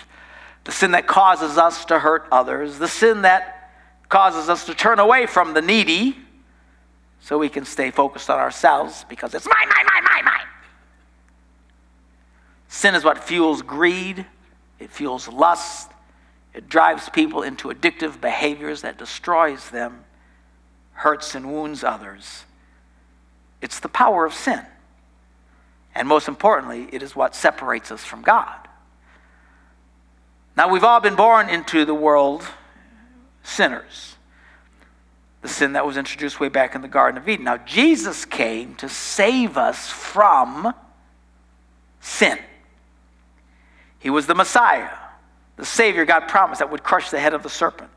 the 0.64 0.72
sin 0.72 0.92
that 0.92 1.08
causes 1.08 1.58
us 1.58 1.86
to 1.86 2.00
hurt 2.00 2.28
others, 2.32 2.80
the 2.80 2.88
sin 2.88 3.22
that 3.24 3.72
causes 4.10 4.50
us 4.50 4.66
to 4.66 4.74
turn 4.74 5.00
away 5.00 5.26
from 5.26 5.54
the 5.54 5.62
needy 5.62 6.18
so 7.20 7.38
we 7.38 7.50
can 7.50 7.66
stay 7.66 7.92
focused 7.92 8.30
on 8.30 8.40
ourselves 8.40 9.06
because 9.08 9.34
it's 9.34 9.46
mine, 9.46 9.70
mine, 9.70 9.86
mine, 9.94 10.04
mine, 10.04 10.26
mine. 10.26 10.48
Sin 12.68 12.96
is 12.96 13.04
what 13.04 13.24
fuels 13.24 13.62
greed, 13.62 14.26
it 14.80 14.90
fuels 14.90 15.28
lust, 15.28 15.92
it 16.54 16.70
drives 16.70 17.10
people 17.10 17.44
into 17.44 17.70
addictive 17.70 18.20
behaviors 18.20 18.82
that 18.82 18.98
destroys 18.98 19.70
them 19.70 20.04
hurts 21.00 21.34
and 21.34 21.50
wounds 21.50 21.82
others. 21.82 22.44
It's 23.62 23.80
the 23.80 23.88
power 23.88 24.26
of 24.26 24.34
sin. 24.34 24.66
And 25.96 26.08
most 26.08 26.28
importantly, 26.28 26.90
it 26.92 27.02
is 27.02 27.16
what 27.16 27.36
separates 27.36 27.90
us 27.90 28.04
from 28.04 28.22
God. 28.22 28.68
Now, 30.58 30.70
we've 30.70 30.84
all 30.84 31.00
been 31.00 31.16
born 31.16 31.48
into 31.48 31.86
the 31.86 31.94
world 31.94 32.46
sinners. 33.44 34.18
The 35.42 35.48
sin 35.48 35.72
that 35.74 35.86
was 35.86 35.96
introduced 35.96 36.42
way 36.42 36.50
back 36.50 36.76
in 36.76 36.82
the 36.82 36.90
Garden 36.90 37.18
of 37.18 37.30
Eden. 37.30 37.46
Now, 37.46 37.58
Jesus 37.58 38.26
came 38.26 38.76
to 38.76 38.90
save 38.90 39.56
us 39.58 39.90
from 39.90 40.74
sin. 42.02 42.40
He 44.00 44.10
was 44.10 44.28
the 44.28 44.36
Messiah, 44.36 44.90
the 45.56 45.66
Savior 45.66 46.04
God 46.04 46.28
promised 46.28 46.60
that 46.60 46.70
would 46.70 46.84
crush 46.84 47.10
the 47.10 47.22
head 47.22 47.34
of 47.34 47.44
the 47.44 47.50
serpent. 47.50 47.90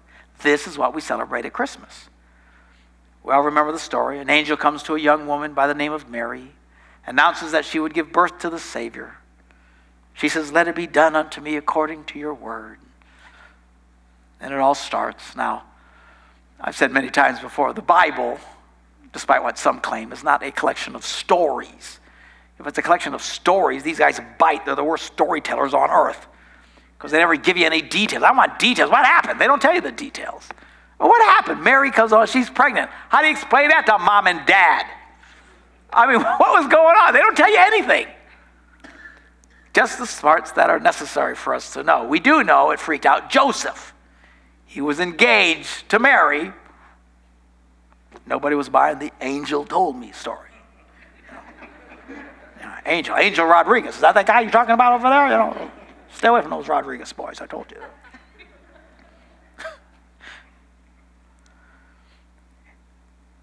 This 0.42 0.68
is 0.68 0.78
what 0.78 0.94
we 0.94 1.00
celebrate 1.00 1.44
at 1.44 1.52
Christmas. 1.52 2.08
Well, 3.22 3.40
remember 3.40 3.72
the 3.72 3.78
story. 3.78 4.18
An 4.18 4.30
angel 4.30 4.56
comes 4.56 4.82
to 4.84 4.94
a 4.94 5.00
young 5.00 5.26
woman 5.26 5.54
by 5.54 5.66
the 5.66 5.74
name 5.74 5.92
of 5.92 6.08
Mary, 6.08 6.52
announces 7.06 7.52
that 7.52 7.64
she 7.64 7.78
would 7.78 7.94
give 7.94 8.12
birth 8.12 8.38
to 8.40 8.50
the 8.50 8.58
Savior. 8.58 9.16
She 10.14 10.28
says, 10.28 10.52
Let 10.52 10.68
it 10.68 10.74
be 10.74 10.86
done 10.86 11.14
unto 11.14 11.40
me 11.40 11.56
according 11.56 12.04
to 12.04 12.18
your 12.18 12.34
word. 12.34 12.78
And 14.40 14.52
it 14.52 14.58
all 14.58 14.74
starts. 14.74 15.36
Now, 15.36 15.64
I've 16.60 16.76
said 16.76 16.90
many 16.90 17.10
times 17.10 17.40
before, 17.40 17.72
the 17.72 17.82
Bible, 17.82 18.38
despite 19.12 19.42
what 19.42 19.56
some 19.56 19.80
claim, 19.80 20.12
is 20.12 20.24
not 20.24 20.42
a 20.42 20.50
collection 20.50 20.96
of 20.96 21.04
stories. 21.04 22.00
If 22.58 22.66
it's 22.66 22.78
a 22.78 22.82
collection 22.82 23.14
of 23.14 23.22
stories, 23.22 23.82
these 23.82 23.98
guys 23.98 24.20
bite. 24.38 24.64
They're 24.64 24.76
the 24.76 24.84
worst 24.84 25.06
storytellers 25.06 25.74
on 25.74 25.90
earth 25.90 26.26
because 26.96 27.10
they 27.10 27.18
never 27.18 27.36
give 27.36 27.56
you 27.56 27.66
any 27.66 27.82
details. 27.82 28.22
I 28.22 28.32
want 28.32 28.58
details. 28.58 28.90
What 28.90 29.04
happened? 29.04 29.40
They 29.40 29.46
don't 29.46 29.60
tell 29.60 29.74
you 29.74 29.80
the 29.80 29.90
details. 29.90 30.48
Well, 31.02 31.10
what 31.10 31.20
happened? 31.22 31.64
Mary 31.64 31.90
comes 31.90 32.12
on, 32.12 32.28
she's 32.28 32.48
pregnant. 32.48 32.88
How 33.08 33.22
do 33.22 33.26
you 33.26 33.32
explain 33.32 33.70
that 33.70 33.86
to 33.86 33.98
mom 33.98 34.28
and 34.28 34.46
dad? 34.46 34.86
I 35.92 36.06
mean, 36.06 36.22
what 36.22 36.38
was 36.38 36.68
going 36.68 36.96
on? 36.96 37.12
They 37.12 37.18
don't 37.18 37.36
tell 37.36 37.50
you 37.50 37.58
anything. 37.58 38.06
Just 39.74 39.98
the 39.98 40.06
smarts 40.06 40.52
that 40.52 40.70
are 40.70 40.78
necessary 40.78 41.34
for 41.34 41.56
us 41.56 41.72
to 41.72 41.82
know. 41.82 42.04
We 42.04 42.20
do 42.20 42.44
know 42.44 42.70
it 42.70 42.78
freaked 42.78 43.04
out 43.04 43.30
Joseph. 43.30 43.92
He 44.64 44.80
was 44.80 45.00
engaged 45.00 45.88
to 45.88 45.98
Mary. 45.98 46.52
Nobody 48.24 48.54
was 48.54 48.68
buying 48.68 49.00
the 49.00 49.10
angel 49.20 49.64
told 49.64 49.96
me 49.96 50.12
story. 50.12 50.50
Angel, 52.86 53.16
Angel 53.16 53.44
Rodriguez. 53.44 53.96
Is 53.96 54.02
that 54.02 54.14
that 54.14 54.26
guy 54.26 54.42
you're 54.42 54.52
talking 54.52 54.74
about 54.74 54.92
over 54.92 55.08
there? 55.08 55.24
You 55.24 55.32
know, 55.32 55.70
stay 56.12 56.28
away 56.28 56.42
from 56.42 56.50
those 56.50 56.68
Rodriguez 56.68 57.12
boys. 57.12 57.40
I 57.40 57.46
told 57.46 57.72
you. 57.72 57.82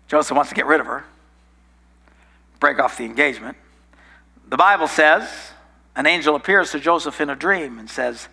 Joseph 0.10 0.36
wants 0.36 0.50
to 0.50 0.56
get 0.56 0.66
rid 0.66 0.82
of 0.82 0.88
her, 0.88 1.06
break 2.60 2.80
off 2.80 2.98
the 2.98 3.06
engagement. 3.06 3.56
The 4.50 4.58
Bible 4.58 4.88
says 4.88 5.30
an 5.96 6.06
angel 6.06 6.36
appears 6.36 6.72
to 6.72 6.80
Joseph 6.80 7.22
in 7.22 7.30
a 7.30 7.36
dream 7.36 7.80
and 7.80 7.90
says, 7.90 8.28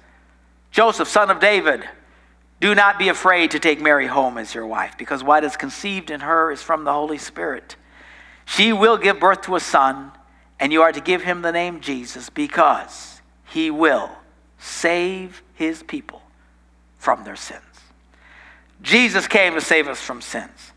Joseph, 0.71 1.07
son 1.07 1.31
of 1.31 1.39
David, 1.39 1.85
do 2.61 2.75
not 2.75 2.99
be 2.99 3.09
afraid 3.09 3.51
to 3.51 3.59
take 3.59 3.81
Mary 3.81 4.07
home 4.07 4.39
as 4.39 4.55
your 4.55 4.67
wife, 4.67 4.97
because 4.97 5.23
what 5.23 5.45
is 5.45 5.57
conceived 5.57 6.11
in 6.11 6.21
her 6.21 6.51
is 6.51 6.63
from 6.63 6.85
the 6.85 6.93
Holy 6.93 7.19
Spirit. 7.19 7.77
She 8.47 8.73
will 8.73 8.97
give 8.97 9.21
birth 9.21 9.43
to 9.43 9.57
a 9.57 9.61
son, 9.61 10.13
and 10.59 10.73
you 10.73 10.81
are 10.81 10.93
to 10.93 11.01
give 11.01 11.23
him 11.23 11.43
the 11.43 11.53
name 11.53 11.81
Jesus, 11.81 12.31
because 12.31 13.21
he 13.45 13.71
will 13.71 14.11
save 14.59 15.43
his 15.55 15.83
people 15.83 16.23
from 16.99 17.25
their 17.25 17.37
sins. 17.37 17.63
Jesus 18.81 19.27
came 19.29 19.55
to 19.55 19.61
save 19.61 19.89
us 19.89 20.01
from 20.01 20.23
sins. 20.23 20.73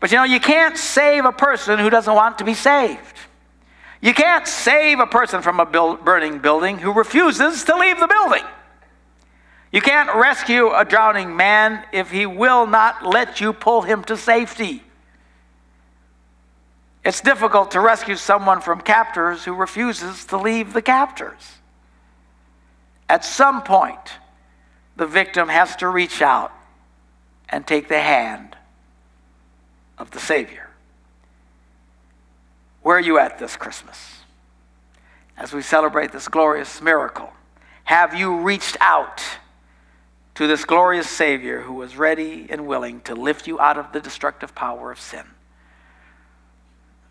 But 0.00 0.10
you 0.10 0.16
know, 0.16 0.24
you 0.24 0.40
can't 0.40 0.78
save 0.78 1.26
a 1.26 1.32
person 1.32 1.78
who 1.78 1.90
doesn't 1.90 2.14
want 2.14 2.38
to 2.38 2.44
be 2.44 2.54
saved. 2.54 3.18
You 4.00 4.14
can't 4.14 4.48
save 4.48 4.98
a 4.98 5.06
person 5.06 5.42
from 5.42 5.60
a 5.60 5.66
burning 5.66 6.38
building 6.38 6.78
who 6.78 6.92
refuses 6.92 7.64
to 7.64 7.76
leave 7.76 8.00
the 8.00 8.08
building. 8.08 8.44
You 9.72 9.82
can't 9.82 10.12
rescue 10.16 10.74
a 10.74 10.86
drowning 10.86 11.36
man 11.36 11.84
if 11.92 12.10
he 12.10 12.24
will 12.24 12.66
not 12.66 13.06
let 13.06 13.40
you 13.40 13.52
pull 13.52 13.82
him 13.82 14.02
to 14.04 14.16
safety. 14.16 14.82
It's 17.04 17.20
difficult 17.20 17.70
to 17.72 17.80
rescue 17.80 18.16
someone 18.16 18.62
from 18.62 18.80
captors 18.80 19.44
who 19.44 19.54
refuses 19.54 20.24
to 20.26 20.38
leave 20.38 20.72
the 20.72 20.82
captors. 20.82 21.58
At 23.08 23.24
some 23.24 23.62
point, 23.62 24.18
the 24.96 25.06
victim 25.06 25.48
has 25.48 25.76
to 25.76 25.88
reach 25.88 26.22
out 26.22 26.52
and 27.48 27.66
take 27.66 27.88
the 27.88 28.00
hand 28.00 28.56
of 30.00 30.10
the 30.10 30.18
Savior. 30.18 30.70
Where 32.82 32.96
are 32.96 33.00
you 33.00 33.18
at 33.18 33.38
this 33.38 33.56
Christmas? 33.56 34.22
As 35.36 35.52
we 35.52 35.62
celebrate 35.62 36.10
this 36.10 36.26
glorious 36.26 36.80
miracle, 36.80 37.30
have 37.84 38.14
you 38.14 38.38
reached 38.40 38.78
out 38.80 39.22
to 40.34 40.46
this 40.46 40.64
glorious 40.64 41.08
Savior 41.08 41.60
who 41.60 41.74
was 41.74 41.96
ready 41.96 42.46
and 42.48 42.66
willing 42.66 43.02
to 43.02 43.14
lift 43.14 43.46
you 43.46 43.60
out 43.60 43.76
of 43.76 43.92
the 43.92 44.00
destructive 44.00 44.54
power 44.54 44.90
of 44.90 44.98
sin? 44.98 45.26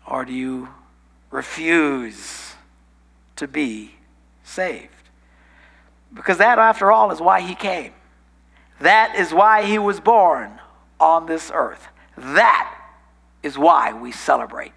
Or 0.06 0.24
do 0.24 0.32
you 0.32 0.70
refuse 1.30 2.54
to 3.36 3.46
be 3.46 3.94
saved? 4.42 4.90
Because 6.12 6.38
that, 6.38 6.58
after 6.58 6.90
all, 6.90 7.12
is 7.12 7.20
why 7.20 7.40
he 7.40 7.54
came. 7.54 7.92
That 8.80 9.14
is 9.14 9.32
why 9.32 9.64
he 9.64 9.78
was 9.78 10.00
born 10.00 10.58
on 10.98 11.26
this 11.26 11.52
earth. 11.54 11.86
That 12.16 12.79
is 13.42 13.56
why 13.58 13.92
we 13.92 14.12
celebrate 14.12 14.72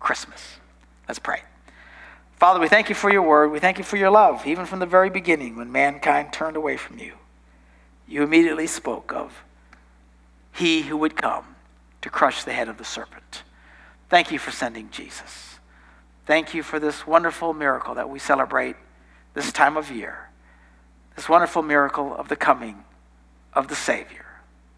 Christmas. 0.00 0.58
Let's 1.06 1.18
pray. 1.18 1.42
Father, 2.36 2.60
we 2.60 2.68
thank 2.68 2.88
you 2.88 2.94
for 2.94 3.10
your 3.10 3.22
word. 3.22 3.50
We 3.50 3.58
thank 3.58 3.78
you 3.78 3.84
for 3.84 3.96
your 3.96 4.10
love, 4.10 4.46
even 4.46 4.64
from 4.64 4.78
the 4.78 4.86
very 4.86 5.10
beginning 5.10 5.56
when 5.56 5.72
mankind 5.72 6.32
turned 6.32 6.56
away 6.56 6.76
from 6.76 6.98
you. 6.98 7.14
You 8.06 8.22
immediately 8.22 8.66
spoke 8.66 9.12
of 9.12 9.42
he 10.52 10.82
who 10.82 10.96
would 10.96 11.16
come 11.16 11.56
to 12.02 12.10
crush 12.10 12.44
the 12.44 12.52
head 12.52 12.68
of 12.68 12.78
the 12.78 12.84
serpent. 12.84 13.42
Thank 14.08 14.30
you 14.30 14.38
for 14.38 14.50
sending 14.50 14.90
Jesus. 14.90 15.58
Thank 16.26 16.54
you 16.54 16.62
for 16.62 16.78
this 16.78 17.06
wonderful 17.06 17.52
miracle 17.52 17.94
that 17.94 18.08
we 18.08 18.18
celebrate 18.18 18.76
this 19.34 19.52
time 19.52 19.76
of 19.76 19.90
year. 19.90 20.28
This 21.16 21.28
wonderful 21.28 21.62
miracle 21.62 22.14
of 22.14 22.28
the 22.28 22.36
coming 22.36 22.84
of 23.52 23.68
the 23.68 23.74
Savior, 23.74 24.26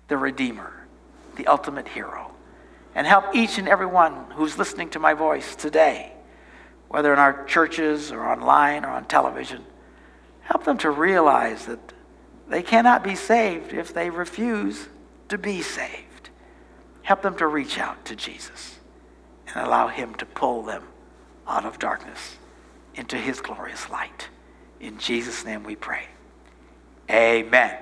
the 0.09 0.17
Redeemer, 0.17 0.87
the 1.37 1.47
ultimate 1.47 1.89
hero. 1.89 2.31
And 2.95 3.07
help 3.07 3.35
each 3.35 3.59
and 3.59 3.69
every 3.69 3.87
one 3.87 4.31
who's 4.33 4.59
listening 4.59 4.91
to 4.91 4.99
my 4.99 5.15
voice 5.15 5.55
today, 5.55 6.13
whether 6.89 7.13
in 7.13 7.19
our 7.19 7.45
churches 7.45 8.11
or 8.11 8.29
online 8.29 8.85
or 8.85 8.89
on 8.89 9.05
television, 9.05 9.65
help 10.43 10.65
them 10.65 10.79
to 10.79 10.91
realize 10.91 11.67
that 11.67 11.93
they 12.49 12.63
cannot 12.63 13.05
be 13.05 13.15
saved 13.15 13.73
if 13.73 13.95
they 13.95 14.11
refuse 14.11 14.89
to 15.29 15.39
be 15.39 15.63
saved. 15.63 16.31
Help 17.03 17.23
them 17.23 17.37
to 17.37 17.47
reach 17.47 17.79
out 17.79 18.05
to 18.05 18.17
Jesus 18.17 18.79
and 19.47 19.65
allow 19.65 19.89
Him 19.89 20.15
to 20.17 20.27
pull 20.27 20.63
them 20.63 20.85
out 21.47 21.65
of 21.65 21.79
darkness 21.79 22.37
into 22.95 23.17
His 23.17 23.41
glorious 23.41 23.89
light. 23.89 24.29
In 24.81 24.99
Jesus' 24.99 25.45
name 25.45 25.63
we 25.63 25.77
pray. 25.77 26.07
Amen. 27.11 27.77